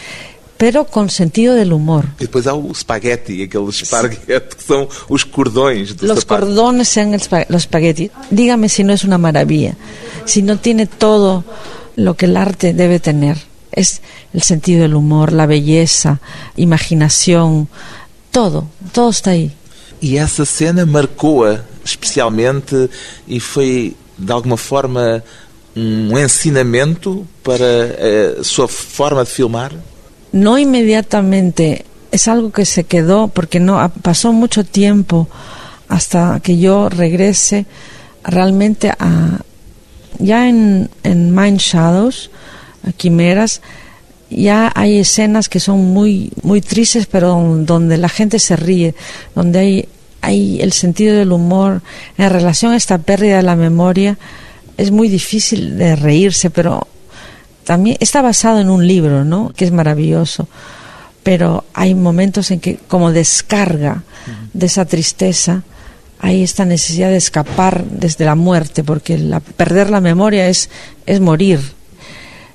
pero 0.59 0.85
con 0.85 1.09
sentido 1.09 1.55
del 1.55 1.73
humor. 1.73 2.05
E 2.19 2.27
depois 2.27 2.47
há 2.47 2.55
o 2.55 2.75
spaghetti, 2.75 3.43
aqueles 3.43 3.81
esparguete 3.81 4.57
que 4.57 4.65
são 4.65 4.89
os 5.09 5.25
cordões 5.25 5.95
do 5.95 6.07
Los 6.07 6.25
cordones 6.25 6.89
sean 6.89 7.15
el 7.15 7.23
los 7.49 7.63
espaguetis. 7.63 8.11
Dígame 8.31 8.69
si 8.69 8.83
no 8.83 8.93
es 8.93 9.05
una 9.05 9.19
maravilla, 9.19 9.77
si 10.27 10.43
no 10.43 10.59
tiene 10.59 10.87
todo 10.87 11.45
lo 11.97 12.15
que 12.15 12.27
el 12.27 12.37
arte 12.37 12.75
debe 12.75 12.99
tener. 12.99 13.39
Es 13.71 14.03
el 14.35 14.43
sentido 14.43 14.83
del 14.83 14.95
humor, 14.95 15.33
la 15.33 15.47
belleza, 15.47 16.21
imaginación, 16.57 17.69
todo, 18.33 18.67
todo 18.93 19.11
está 19.11 19.31
ahí. 19.31 19.53
E 20.03 20.19
essa 20.19 20.45
cena 20.45 20.85
marcou-a 20.87 21.65
especialmente 21.85 22.91
e 23.27 23.41
foi, 23.41 23.97
de 24.17 24.33
alguma 24.33 24.57
forma, 24.57 25.23
um 26.11 26.19
ensinamento 26.19 27.25
para 27.43 27.65
a 28.41 28.45
sua 28.45 28.67
forma 28.69 29.21
de 29.25 29.31
filmar? 29.31 29.73
no 30.33 30.59
inmediatamente 30.59 31.85
es 32.11 32.29
algo 32.29 32.51
que 32.51 32.65
se 32.65 32.85
quedó 32.85 33.29
porque 33.29 33.61
no 33.61 33.79
ha- 33.81 33.89
pasó 33.89 34.33
mucho 34.33 34.65
tiempo 34.65 35.29
hasta 35.89 36.41
que 36.43 36.59
yo 36.59 36.89
regrese 36.89 37.65
realmente 38.25 38.91
a 38.99 39.41
ya 40.19 40.49
en, 40.49 40.91
en 41.03 41.35
Mind 41.35 41.59
Shadows 41.61 42.31
a 42.87 42.93
Quimeras 42.93 43.61
ya 44.31 44.71
hay 44.75 44.99
escenas 44.99 45.49
que 45.49 45.61
son 45.61 45.79
muy 45.95 46.31
muy 46.43 46.61
tristes 46.61 47.07
pero 47.07 47.31
donde 47.65 47.97
la 47.97 48.09
gente 48.11 48.39
se 48.39 48.57
ríe 48.57 48.95
donde 49.35 49.59
hay 49.59 49.89
hay 50.21 50.61
el 50.61 50.73
sentido 50.73 51.17
del 51.17 51.33
humor 51.33 51.81
en 52.19 52.29
relación 52.31 52.73
a 52.73 52.77
esta 52.77 52.99
pérdida 52.99 53.37
de 53.39 53.43
la 53.45 53.57
memoria 53.57 54.19
es 54.79 54.91
muy 54.91 55.09
difícil 55.09 55.77
de 55.77 55.95
reírse 55.97 56.49
pero 56.51 56.87
también 57.65 57.97
está 58.01 58.23
basado 58.23 58.61
en 58.61 58.71
un 58.71 58.87
libro, 58.87 59.25
¿no? 59.27 59.53
Que 59.55 59.67
es 59.67 59.73
maravilloso. 59.73 60.49
Pero 61.23 61.65
hay 61.75 61.95
momentos 61.95 62.51
en 62.51 62.61
que, 62.61 62.79
como 62.89 63.13
descarga 63.13 64.05
de 64.55 64.65
esa 64.67 64.87
tristeza, 64.87 65.63
hay 66.21 66.43
esta 66.43 66.65
necesidad 66.65 67.11
de 67.11 67.19
escapar 67.19 67.85
desde 67.85 68.25
la 68.25 68.35
muerte, 68.35 68.83
porque 68.85 69.19
la- 69.19 69.41
perder 69.41 69.91
la 69.91 70.01
memoria 70.01 70.49
es, 70.49 70.71
es 71.05 71.21
morir. 71.21 71.61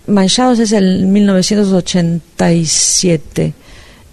Manchados 0.07 0.57
es 0.59 0.71
el 0.71 1.05
1987. 1.05 3.53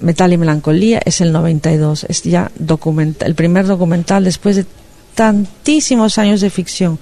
Metal 0.00 0.32
y 0.32 0.36
Melancolía 0.38 1.00
es 1.04 1.20
el 1.20 1.32
92. 1.32 2.04
Es 2.08 2.22
ya 2.22 2.50
el 3.20 3.34
primer 3.34 3.66
documental 3.66 4.24
después 4.24 4.56
de 4.56 4.66
tantísimos 5.14 6.16
años 6.18 6.40
de 6.40 6.50
ficción. 6.50 6.98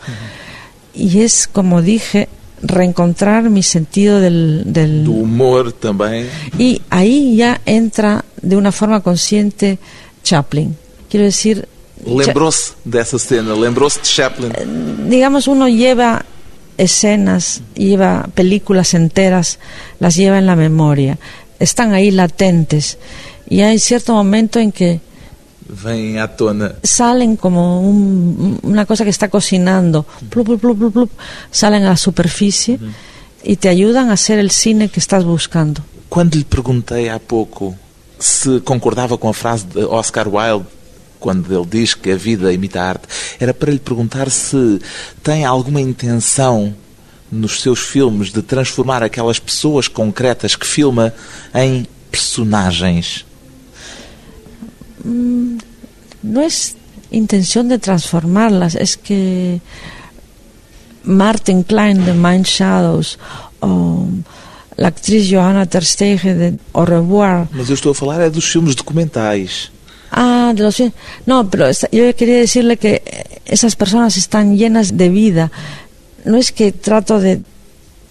Y 0.99 1.21
es, 1.21 1.47
como 1.47 1.81
dije, 1.81 2.29
reencontrar 2.63 3.51
mi 3.51 3.63
sentido 3.63 4.21
del, 4.21 5.05
humor 5.09 5.73
também. 5.73 6.27
y 6.59 6.83
ahí 6.91 7.37
ya 7.37 7.61
entra 7.67 8.25
de 8.43 8.57
una 8.57 8.73
forma 8.73 9.01
consciente 9.01 9.79
Chaplin. 10.25 10.77
Quiero 11.09 11.25
decir, 11.25 11.69
Lembrou-se 12.05 12.75
dessa 12.85 13.19
cena, 13.19 13.55
lembrou-se 13.55 13.99
de 14.01 14.07
Chaplin. 14.07 14.53
digamos, 15.09 15.49
uno 15.49 15.69
lleva 15.69 16.25
escenas, 16.77 17.63
lleva 17.75 18.29
películas 18.35 18.95
enteras, 18.95 19.59
las 19.99 20.15
lleva 20.17 20.39
en 20.39 20.47
la 20.47 20.57
memoria, 20.57 21.19
están 21.59 21.93
ahí 21.93 22.11
latentes 22.11 22.99
y 23.49 23.63
hay 23.63 23.79
cierto 23.79 24.15
momento 24.15 24.59
en 24.59 24.71
que 24.73 25.01
Vem 25.69 26.19
à 26.19 26.27
tona. 26.29 26.77
salen 26.83 27.37
como 27.37 27.81
un- 27.83 28.59
una 28.63 28.87
cosa 28.87 29.05
que 29.05 29.11
está 29.11 29.29
cocinando, 29.29 30.05
plup, 30.31 30.59
plup, 30.59 30.91
plup, 30.93 31.11
salen 31.51 31.85
a 31.85 31.91
la 31.91 31.97
superficie 31.97 32.79
y 33.45 33.57
te 33.57 33.69
ayudan 33.69 34.09
a 34.11 34.15
hacer 34.15 34.39
el 34.39 34.51
cine 34.51 34.89
que 34.89 34.99
estás 35.01 35.25
buscando. 35.25 35.83
Quando 36.09 36.37
lhe 36.39 36.45
perguntei 36.45 37.09
há 37.11 37.19
pouco 37.21 37.75
se 38.19 38.61
concordava 38.61 39.19
com 39.19 39.29
a 39.29 39.35
frase 39.35 39.67
de 39.67 39.85
Oscar 39.85 40.27
Wilde, 40.27 40.67
quando 41.21 41.53
ele 41.55 41.67
diz 41.67 41.95
que 41.95 42.11
a 42.13 42.17
vida 42.17 42.51
imita 42.53 42.81
a 42.81 42.89
arte, 42.89 43.07
era 43.39 43.53
para 43.53 43.71
lhe 43.71 43.79
perguntar 43.79 44.31
se 44.31 44.81
tem 45.23 45.45
alguma 45.45 45.81
intenção 45.81 46.75
nos 47.31 47.61
seus 47.61 47.81
filmes 47.81 48.33
de 48.33 48.41
transformar 48.41 49.03
aquelas 49.03 49.39
pessoas 49.39 49.87
concretas 49.87 50.57
que 50.57 50.67
filma 50.67 51.13
em 51.55 51.87
personagens. 52.11 53.27
No 55.05 56.43
es 56.43 56.77
intención 57.11 57.69
de 57.69 57.79
transformarlas, 57.79 58.75
es 58.75 58.97
que 58.97 59.61
Martin 61.05 61.63
Klein 61.63 62.05
de 62.05 62.13
Mind 62.13 62.45
Shadows 62.45 63.19
o 63.61 64.07
la 64.77 64.89
actriz 64.89 65.29
Johanna 65.31 65.67
Terstegen 65.67 66.39
de 66.39 66.59
Au 66.73 66.85
revoir 66.85 67.49
Mas 67.51 67.69
eu 67.69 67.75
estou 67.75 67.91
a 67.91 67.95
falar 67.95 68.21
é 68.21 68.31
dos 68.31 68.45
filmes 68.45 68.77
documentais. 68.77 69.73
Ah, 70.11 70.53
de 70.55 70.63
los 70.63 70.77
No, 71.27 71.51
pero 71.51 71.67
yo 71.91 72.15
quería 72.15 72.39
decirle 72.39 72.77
que 72.77 73.03
esas 73.45 73.75
personas 73.75 74.17
están 74.17 74.57
llenas 74.57 74.97
de 74.97 75.09
vida. 75.09 75.51
No 76.25 76.37
es 76.37 76.53
que 76.53 76.73
trato 76.73 77.19
de 77.21 77.43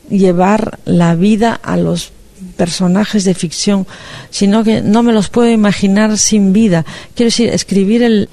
llevar 0.10 0.80
la 0.86 1.16
vida 1.16 1.60
a 1.62 1.78
los 1.78 2.12
personajes 2.56 3.24
de 3.24 3.34
ficción, 3.34 3.88
sino 4.30 4.64
que 4.64 4.82
no 4.82 5.04
me 5.04 5.14
los 5.14 5.30
puedo 5.30 5.50
imaginar 5.50 6.18
sin 6.18 6.54
vida. 6.54 6.86
Quiero 7.16 7.28
decir, 7.28 7.50
escribir 7.50 8.04
el, 8.04 8.30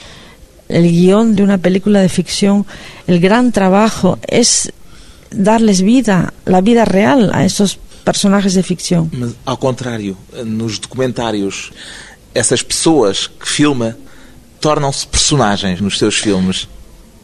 el 0.69 0.91
guion 0.91 1.37
de 1.37 1.43
una 1.43 1.59
película 1.59 2.01
de 2.01 2.09
ficción, 2.09 2.67
el 3.07 3.21
gran 3.21 3.53
trabajo 3.53 4.19
es 4.27 4.73
darles 5.31 5.83
vida, 5.83 6.33
la 6.45 6.61
vida 6.61 6.85
real 6.85 7.31
a 7.33 7.45
esos 7.45 7.79
personajes 8.05 8.55
de 8.55 8.63
ficção. 8.63 9.09
Mas, 9.13 9.35
ao 9.45 9.57
contrário, 9.57 10.17
nos 10.45 10.79
documentários, 10.79 11.73
essas 12.35 12.63
pessoas 12.63 13.27
que 13.27 13.49
filma 13.49 13.97
tornam-se 14.61 15.07
personagens 15.07 15.81
nos 15.81 15.99
seus 15.99 16.19
filmes. 16.19 16.69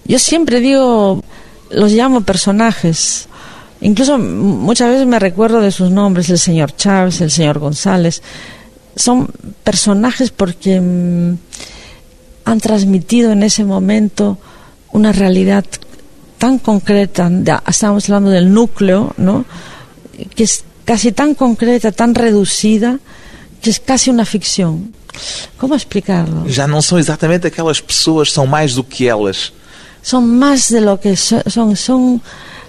Eu 0.09 0.19
sempre 0.19 0.61
digo, 0.61 1.23
los 1.71 1.93
llamo 1.93 2.23
personajes. 2.23 3.29
Incluso 3.81 4.19
muchas 4.19 4.91
veces 4.91 5.07
me 5.07 5.19
recuerdo 5.19 5.61
de 5.61 5.71
sus 5.71 5.91
nombres, 5.91 6.29
el 6.31 6.39
señor 6.39 6.77
Chávez, 6.77 7.21
el 7.21 7.31
señor 7.31 7.59
González. 7.59 8.23
Son 8.95 9.29
personajes 9.65 10.31
porque 10.31 10.77
han 10.77 12.61
transmitido 12.61 13.33
en 13.33 13.43
ese 13.43 13.65
momento 13.65 14.39
una 14.93 15.13
realidad 15.13 15.65
tan 16.39 16.59
concreta, 16.59 17.31
estamos 17.69 18.09
hablando 18.09 18.31
del 18.31 18.53
núcleo, 18.53 19.13
¿no? 19.19 19.45
que 20.35 20.45
es 20.45 20.65
casi 20.85 21.13
tan 21.13 21.35
concreta, 21.35 21.93
tan 21.93 22.15
reducida, 22.15 22.99
que 23.61 23.71
es 23.71 23.81
casi 23.81 24.11
una 24.11 24.25
ficción. 24.25 24.93
Como 25.59 25.75
explicarlo? 25.75 26.49
Já 26.49 26.67
não 26.67 26.81
são 26.81 26.99
exatamente 26.99 27.47
aquelas 27.47 27.81
pessoas, 27.81 28.33
são 28.33 28.47
mais 28.47 28.75
do 28.75 28.83
que 28.83 29.07
elas. 29.07 29.53
São 30.03 30.23
mais 30.23 30.69
de 30.71 30.81
lo 30.81 30.97
que 30.97 31.15
son, 31.15 31.77
son 31.77 32.21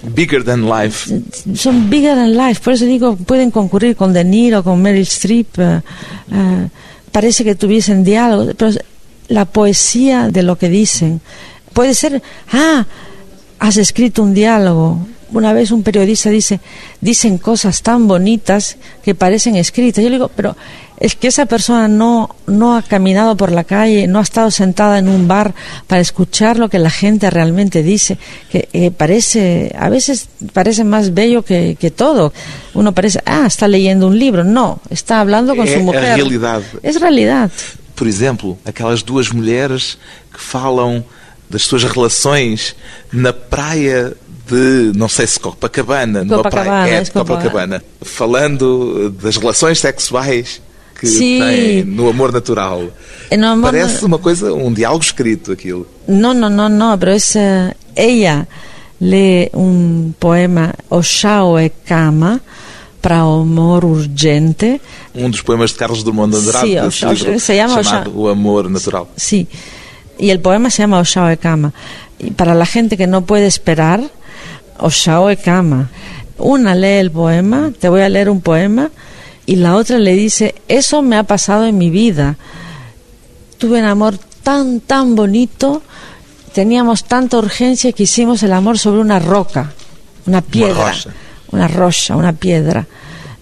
bigger 0.03 0.43
than 0.43 0.67
life. 0.67 1.11
Son 1.55 1.89
bigger 1.89 2.15
than 2.15 2.35
life, 2.35 2.61
por 2.63 2.73
eso 2.73 2.85
digo, 2.85 3.15
pueden 3.15 3.51
concurrir 3.51 3.95
con 3.95 4.13
De 4.13 4.23
Niro, 4.23 4.63
con 4.63 4.81
Meryl 4.81 5.03
Streep, 5.03 5.57
uh, 5.57 5.81
uh, 6.35 6.69
parece 7.11 7.43
que 7.43 7.55
tuviesen 7.55 8.03
diálogo, 8.03 8.51
pero 8.57 8.71
la 9.27 9.45
poesía 9.45 10.29
de 10.29 10.43
lo 10.43 10.57
que 10.57 10.69
dicen 10.69 11.21
puede 11.73 11.93
ser, 11.93 12.21
ah, 12.51 12.85
has 13.59 13.77
escrito 13.77 14.23
un 14.23 14.33
diálogo, 14.33 15.07
una 15.31 15.53
vez 15.53 15.71
un 15.71 15.83
periodista 15.83 16.29
dice, 16.29 16.59
dicen 16.99 17.37
cosas 17.37 17.81
tan 17.81 18.07
bonitas 18.07 18.77
que 19.03 19.15
parecen 19.15 19.55
escritas. 19.55 20.03
Yo 20.03 20.09
le 20.09 20.15
digo, 20.15 20.31
pero 20.35 20.55
es 21.01 21.15
que 21.15 21.27
esa 21.27 21.47
persona 21.47 21.87
no, 21.87 22.35
no 22.45 22.75
ha 22.75 22.83
caminado 22.83 23.35
por 23.35 23.51
la 23.51 23.63
calle, 23.63 24.07
no 24.07 24.19
ha 24.19 24.21
estado 24.21 24.51
sentada 24.51 24.99
en 24.99 25.09
un 25.09 25.27
bar 25.27 25.55
para 25.87 26.01
escuchar 26.01 26.59
lo 26.59 26.69
que 26.69 26.79
la 26.79 26.91
gente 26.91 27.29
realmente 27.29 27.81
dice, 27.81 28.17
que 28.51 28.69
eh, 28.73 28.91
parece, 28.91 29.75
a 29.77 29.89
veces 29.89 30.27
parece 30.53 30.83
más 30.83 31.13
bello 31.13 31.43
que, 31.43 31.75
que, 31.79 31.89
todo. 31.89 32.33
Uno 32.73 32.93
parece, 32.93 33.19
ah, 33.25 33.45
está 33.47 33.67
leyendo 33.67 34.07
un 34.07 34.19
libro. 34.19 34.43
No, 34.43 34.79
está 34.89 35.19
hablando 35.19 35.55
con 35.55 35.67
su 35.67 35.79
mujer. 35.79 36.19
Es 36.83 37.01
realidad. 37.01 37.49
Por 37.95 38.07
exemplo, 38.07 38.57
aquelas 38.65 39.03
duas 39.05 39.33
mulheres 39.33 39.97
que 40.31 40.39
falam 40.39 41.03
das 41.51 41.63
suas 41.63 41.83
relações 41.83 42.73
na 43.11 43.33
praia 43.33 44.15
de, 44.51 44.97
não 44.97 45.07
sei 45.07 45.25
se 45.25 45.39
Copacabana, 45.39 46.23
numa 46.23 46.37
Copacabana, 46.37 46.69
praia, 46.69 46.93
é 46.95 47.01
de 47.01 47.11
Copacabana, 47.11 47.83
falando 48.01 49.09
das 49.21 49.37
relações 49.37 49.79
sexuais 49.79 50.61
que 50.99 51.07
sí. 51.07 51.39
tem 51.39 51.83
no 51.83 52.09
amor 52.09 52.31
natural. 52.31 52.83
No 53.35 53.47
amor 53.47 53.71
Parece 53.71 54.05
uma 54.05 54.19
coisa, 54.19 54.53
um 54.53 54.71
diálogo 54.71 55.03
escrito 55.03 55.51
aquilo. 55.51 55.87
No, 56.07 56.33
no, 56.33 56.49
no, 56.49 56.69
no, 56.69 56.97
pero 56.99 57.11
es 57.11 57.33
uh, 57.35 57.73
ella 57.95 58.47
lee 58.99 59.49
un 59.53 60.13
poema 60.19 60.73
Oshao 60.89 61.59
e 61.59 61.69
Kama 61.69 62.39
para 63.01 63.25
o 63.25 63.41
amor 63.41 63.83
urgente. 63.83 64.79
Um 65.15 65.29
dos 65.29 65.41
poemas 65.41 65.71
de 65.71 65.77
Carlos 65.77 66.03
Drummond 66.03 66.33
de 66.33 66.37
Andrade, 66.37 66.67
sí, 66.67 66.75
desse 66.75 67.05
livro, 67.05 67.39
se 67.39 67.55
llama 67.55 67.83
chamado 67.83 68.11
O 68.15 68.29
Amor 68.29 68.69
Natural. 68.69 69.07
Sí, 69.17 69.47
y 70.19 70.29
el 70.29 70.39
poema 70.39 70.69
se 70.69 70.83
llama 70.83 70.99
Oshao 70.99 71.29
e 71.29 71.37
Kama. 71.37 71.73
Y 72.19 72.31
para 72.31 72.53
la 72.53 72.67
gente 72.67 72.95
que 72.95 73.07
no 73.07 73.25
puede 73.25 73.47
esperar, 73.47 74.01
Oshao 74.81 75.29
e 75.29 75.37
Kama. 75.37 75.89
Una 76.37 76.75
lee 76.75 76.99
el 76.99 77.11
poema, 77.11 77.71
te 77.79 77.87
voy 77.87 78.01
a 78.01 78.09
leer 78.09 78.29
un 78.29 78.41
poema, 78.41 78.89
y 79.45 79.55
la 79.55 79.75
otra 79.75 79.97
le 79.99 80.13
dice, 80.13 80.55
eso 80.67 81.01
me 81.01 81.15
ha 81.17 81.23
pasado 81.23 81.65
en 81.65 81.77
mi 81.77 81.89
vida. 81.89 82.35
Tuve 83.57 83.79
un 83.79 83.85
amor 83.85 84.17
tan, 84.43 84.79
tan 84.79 85.15
bonito, 85.15 85.81
teníamos 86.53 87.03
tanta 87.05 87.37
urgencia 87.37 87.91
que 87.91 88.03
hicimos 88.03 88.41
el 88.43 88.53
amor 88.53 88.79
sobre 88.79 89.01
una 89.01 89.19
roca, 89.19 89.71
una 90.25 90.41
piedra, 90.41 90.73
Una 90.81 90.91
rocha. 90.91 91.09
una 91.51 91.67
rocha, 91.67 92.15
una 92.15 92.33
piedra. 92.33 92.87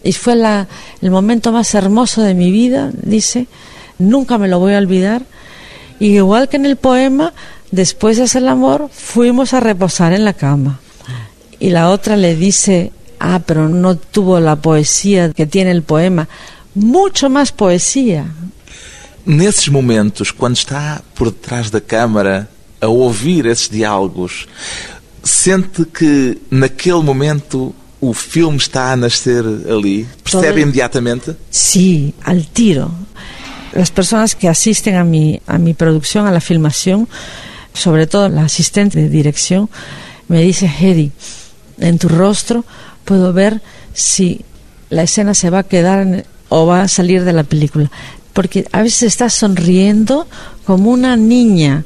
Y 0.03 0.13
fue 0.13 0.35
la, 0.35 0.67
el 1.01 1.11
momento 1.11 1.51
más 1.51 1.73
hermoso 1.73 2.21
de 2.21 2.33
mi 2.33 2.51
vida, 2.51 2.91
dice, 2.93 3.47
nunca 3.97 4.37
me 4.37 4.47
lo 4.47 4.59
voy 4.59 4.73
a 4.73 4.77
olvidar. 4.77 5.23
Y 5.99 6.15
igual 6.15 6.47
que 6.49 6.57
en 6.57 6.65
el 6.65 6.75
poema, 6.77 7.33
después 7.71 8.17
de 8.17 8.23
hacer 8.23 8.41
el 8.41 8.49
amor, 8.49 8.89
fuimos 8.91 9.53
a 9.53 9.59
reposar 9.59 10.13
en 10.13 10.25
la 10.25 10.33
cama. 10.33 10.79
Y 11.59 11.69
la 11.71 11.89
otra 11.89 12.15
le 12.15 12.35
dice, 12.35 12.91
ah, 13.19 13.41
pero 13.45 13.67
no 13.69 13.95
tuvo 13.95 14.39
la 14.39 14.55
poesía 14.55 15.31
que 15.33 15.45
tiene 15.45 15.71
el 15.71 15.83
poema. 15.83 16.27
Mucho 16.75 17.29
más 17.29 17.51
poesía. 17.51 18.25
Nesses 19.25 19.69
momentos, 19.69 20.31
quando 20.33 20.57
está 20.57 21.03
por 21.15 21.31
detrás 21.31 21.69
da 21.69 21.81
câmara 21.81 22.47
a 22.81 22.87
ouvir 22.87 23.45
esses 23.47 23.69
diálogos, 23.69 24.47
sente 25.23 25.85
que 25.85 26.37
naquele 26.49 27.03
momento 27.03 27.73
o 28.01 28.13
filme 28.13 28.57
está 28.57 28.93
a 28.93 28.95
nascer 28.95 29.43
ali? 29.69 30.07
Percebe 30.23 30.47
Todo- 30.53 30.59
imediatamente? 30.61 31.35
Sí, 31.51 32.13
al 32.23 32.47
tiro. 32.47 32.89
Las 33.73 33.91
personas 33.91 34.33
que 34.35 34.47
asisten 34.47 34.95
a 34.95 35.03
mi, 35.03 35.39
a 35.45 35.57
mi 35.57 35.73
producción, 35.73 36.25
a 36.25 36.31
la 36.31 36.39
filmación, 36.41 37.07
sobre 37.73 38.07
todo 38.07 38.29
la 38.29 38.43
asistente 38.45 38.99
de 38.99 39.09
dirección, 39.09 39.69
me 40.29 40.41
dice, 40.41 40.65
Hedy, 40.65 41.11
en 41.79 41.97
tu 41.97 42.09
rostro 42.09 42.65
puedo 43.05 43.33
ver 43.33 43.61
si 43.93 44.41
la 44.89 45.03
escena 45.03 45.33
se 45.33 45.49
va 45.49 45.59
a 45.59 45.63
quedar 45.63 46.25
o 46.49 46.65
va 46.65 46.81
a 46.81 46.87
salir 46.87 47.23
de 47.23 47.33
la 47.33 47.43
película. 47.43 47.91
Porque 48.33 48.67
a 48.71 48.81
veces 48.81 49.03
estás 49.03 49.33
sonriendo 49.33 50.27
como 50.65 50.91
una 50.91 51.15
niña 51.15 51.83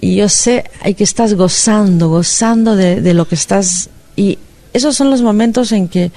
y 0.00 0.16
yo 0.16 0.28
sé 0.28 0.64
que 0.96 1.04
estás 1.04 1.34
gozando, 1.34 2.08
gozando 2.08 2.76
de, 2.76 3.00
de 3.00 3.14
lo 3.14 3.26
que 3.26 3.34
estás... 3.34 3.90
Y 4.14 4.38
esos 4.72 4.96
son 4.96 5.10
los 5.10 5.22
momentos 5.22 5.72
en 5.72 5.88
que 5.88 6.12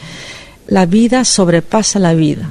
la 0.67 0.85
vida 0.85 1.25
sobrepasa 1.25 1.99
la 1.99 2.13
vida. 2.13 2.49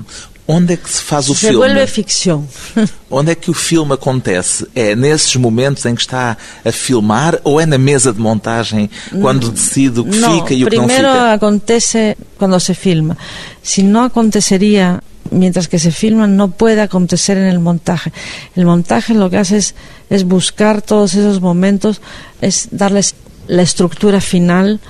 Onde 0.52 0.74
é 0.74 0.76
que 0.76 0.90
se 0.90 1.00
faz 1.00 1.28
o 1.28 1.34
Se 1.34 1.42
filme? 1.46 1.58
vuelve 1.58 1.86
ficción. 1.86 2.44
Onde 3.08 3.30
é 3.30 3.34
que 3.36 3.50
o 3.50 3.54
filme 3.54 3.92
acontece? 3.94 4.66
É 4.74 4.96
nesses 4.96 5.36
momentos 5.36 5.86
em 5.86 5.94
que 5.94 6.00
está 6.00 6.36
a 6.64 6.72
filmar 6.72 7.38
ou 7.44 7.60
é 7.60 7.66
na 7.66 7.78
mesa 7.78 8.12
de 8.12 8.20
montagem 8.20 8.90
quando 9.20 9.52
decide 9.52 10.00
o 10.00 10.04
que 10.04 10.18
no, 10.18 10.32
fica 10.32 10.52
e 10.54 10.64
o 10.64 10.66
que 10.68 10.76
não 10.76 10.88
fica? 10.88 11.32
acontece 11.32 12.16
cuando 12.36 12.58
se 12.58 12.74
filma. 12.74 13.16
Si 13.62 13.84
no 13.84 14.00
acontecería 14.02 15.01
mientras 15.30 15.68
que 15.68 15.78
se 15.78 15.92
filma, 15.92 16.26
no 16.26 16.51
puede 16.51 16.80
acontecer 16.80 17.36
en 17.36 17.44
el 17.44 17.61
montaje. 17.61 18.12
El 18.57 18.64
montaje 18.66 19.14
lo 19.14 19.30
que 19.30 19.36
hace 19.36 19.59
es, 19.59 19.76
es 20.09 20.24
buscar 20.24 20.82
todos 20.82 21.14
esos 21.14 21.40
momentos, 21.40 22.01
es 22.40 22.66
darles 22.72 23.14
la 23.46 23.62
estructura 23.62 24.20
final, 24.20 24.80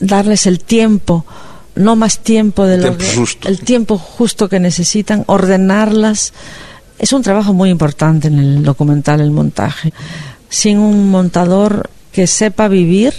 darles 0.00 0.46
el 0.46 0.58
tiempo, 0.58 1.24
no 1.78 1.96
más 1.96 2.18
tiempo 2.18 2.66
de 2.66 2.76
lo 2.78 2.94
Tiempo 2.96 3.24
que, 3.40 3.48
el 3.48 3.60
tiempo 3.60 3.98
justo 3.98 4.48
que 4.48 4.60
necesitan, 4.60 5.24
ordenarlas. 5.26 6.32
Es 6.98 7.12
un 7.12 7.22
trabajo 7.22 7.54
muy 7.54 7.70
importante 7.70 8.28
en 8.28 8.38
el 8.38 8.62
documental, 8.62 9.20
el 9.20 9.30
montaje. 9.30 9.92
Sin 10.48 10.78
un 10.78 11.10
montador 11.10 11.88
que 12.12 12.26
sepa 12.26 12.68
vivir, 12.68 13.14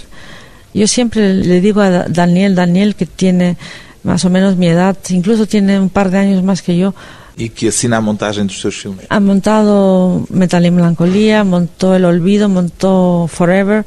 yo 0.74 0.86
siempre 0.86 1.34
le 1.34 1.60
digo 1.60 1.80
a 1.80 1.90
Da- 1.90 2.06
Daniel, 2.08 2.54
Daniel 2.54 2.94
que 2.94 3.06
tiene 3.06 3.56
más 4.02 4.24
o 4.24 4.30
menos 4.30 4.56
mi 4.56 4.66
edad, 4.68 4.96
incluso 5.08 5.46
tiene 5.46 5.78
un 5.80 5.88
par 5.90 6.10
de 6.10 6.18
años 6.18 6.42
más 6.42 6.62
que 6.62 6.76
yo, 6.76 6.94
E 7.40 7.48
que 7.48 7.68
assina 7.72 7.96
a 7.96 8.00
montagem 8.04 8.44
dos 8.46 8.60
seus 8.60 8.76
filmes. 8.76 9.06
ha 9.08 9.18
montado 9.20 10.26
Metal 10.28 10.60
y 10.66 10.70
Melancolía, 10.70 11.42
montó 11.42 11.94
El 11.96 12.04
Olvido, 12.04 12.50
montó 12.50 13.28
Forever. 13.32 13.86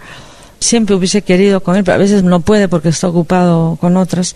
Siempre 0.63 0.95
hubiese 0.95 1.23
querido 1.23 1.61
con 1.61 1.75
él, 1.75 1.83
pero 1.83 1.95
a 1.95 1.97
veces 1.97 2.23
no 2.23 2.39
puede 2.39 2.69
porque 2.69 2.87
está 2.87 3.09
ocupado 3.09 3.77
con 3.81 3.97
otras. 3.97 4.33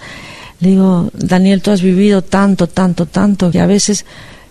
Le 0.60 0.72
digo, 0.72 1.10
Daniel, 1.14 1.62
tú 1.62 1.72
has 1.72 1.82
vivido 1.82 2.22
tanto, 2.22 2.68
tanto, 2.68 3.06
tanto, 3.06 3.50
que 3.50 3.62
a 3.62 3.66
veces 3.66 4.06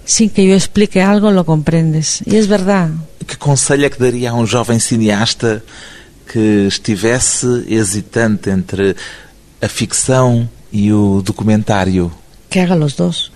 sin 0.06 0.30
que 0.30 0.46
yo 0.46 0.54
explique 0.54 1.02
algo 1.02 1.32
lo 1.32 1.44
comprendes. 1.44 2.22
Y 2.24 2.36
es 2.36 2.48
verdad. 2.48 2.88
Que 3.26 3.36
conselho 3.36 3.84
é 3.84 3.90
que 3.90 3.98
daria 3.98 4.30
a 4.30 4.34
um 4.34 4.46
jovem 4.46 4.78
cineasta 4.78 5.62
que 6.32 6.66
estivesse 6.66 7.66
hesitante 7.68 8.48
entre 8.48 8.96
a 9.60 9.68
ficção 9.68 10.48
e 10.72 10.92
o 10.94 11.20
documentário? 11.20 12.10
Que 12.48 12.60
haga 12.60 12.74
los 12.74 12.94
dos. 12.94 13.30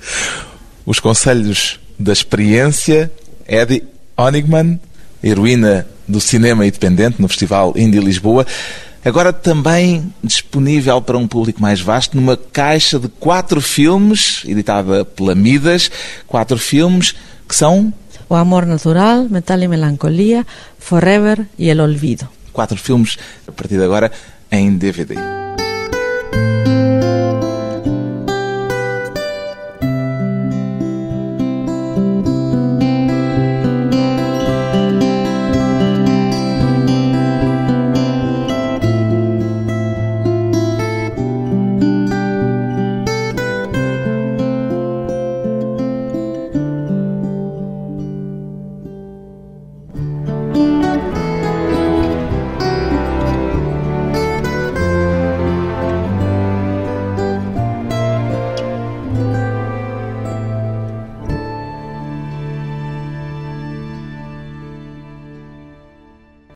Os 0.86 0.98
conselhos 0.98 1.78
da 1.98 2.12
experiência, 2.12 3.12
Eddie 3.46 3.84
Honigman, 4.16 4.80
heroína 5.22 5.86
do 6.10 6.20
cinema 6.20 6.66
independente 6.66 7.20
no 7.20 7.28
Festival 7.28 7.72
Indie 7.76 8.00
Lisboa. 8.00 8.46
Agora 9.04 9.32
também 9.32 10.12
disponível 10.22 11.00
para 11.00 11.16
um 11.16 11.26
público 11.26 11.62
mais 11.62 11.80
vasto 11.80 12.16
numa 12.16 12.36
caixa 12.36 12.98
de 12.98 13.08
quatro 13.08 13.60
filmes, 13.60 14.42
editada 14.46 15.04
pela 15.04 15.34
Midas, 15.34 15.90
quatro 16.26 16.58
filmes 16.58 17.14
que 17.48 17.54
são... 17.54 17.92
O 18.28 18.34
Amor 18.34 18.66
Natural, 18.66 19.26
Metal 19.28 19.58
e 19.60 19.66
Melancolia, 19.66 20.46
Forever 20.78 21.46
e 21.58 21.68
El 21.68 21.80
Olvido. 21.80 22.28
Quatro 22.52 22.76
filmes, 22.76 23.16
a 23.48 23.52
partir 23.52 23.76
de 23.76 23.84
agora, 23.84 24.12
em 24.52 24.76
DVD. 24.76 25.14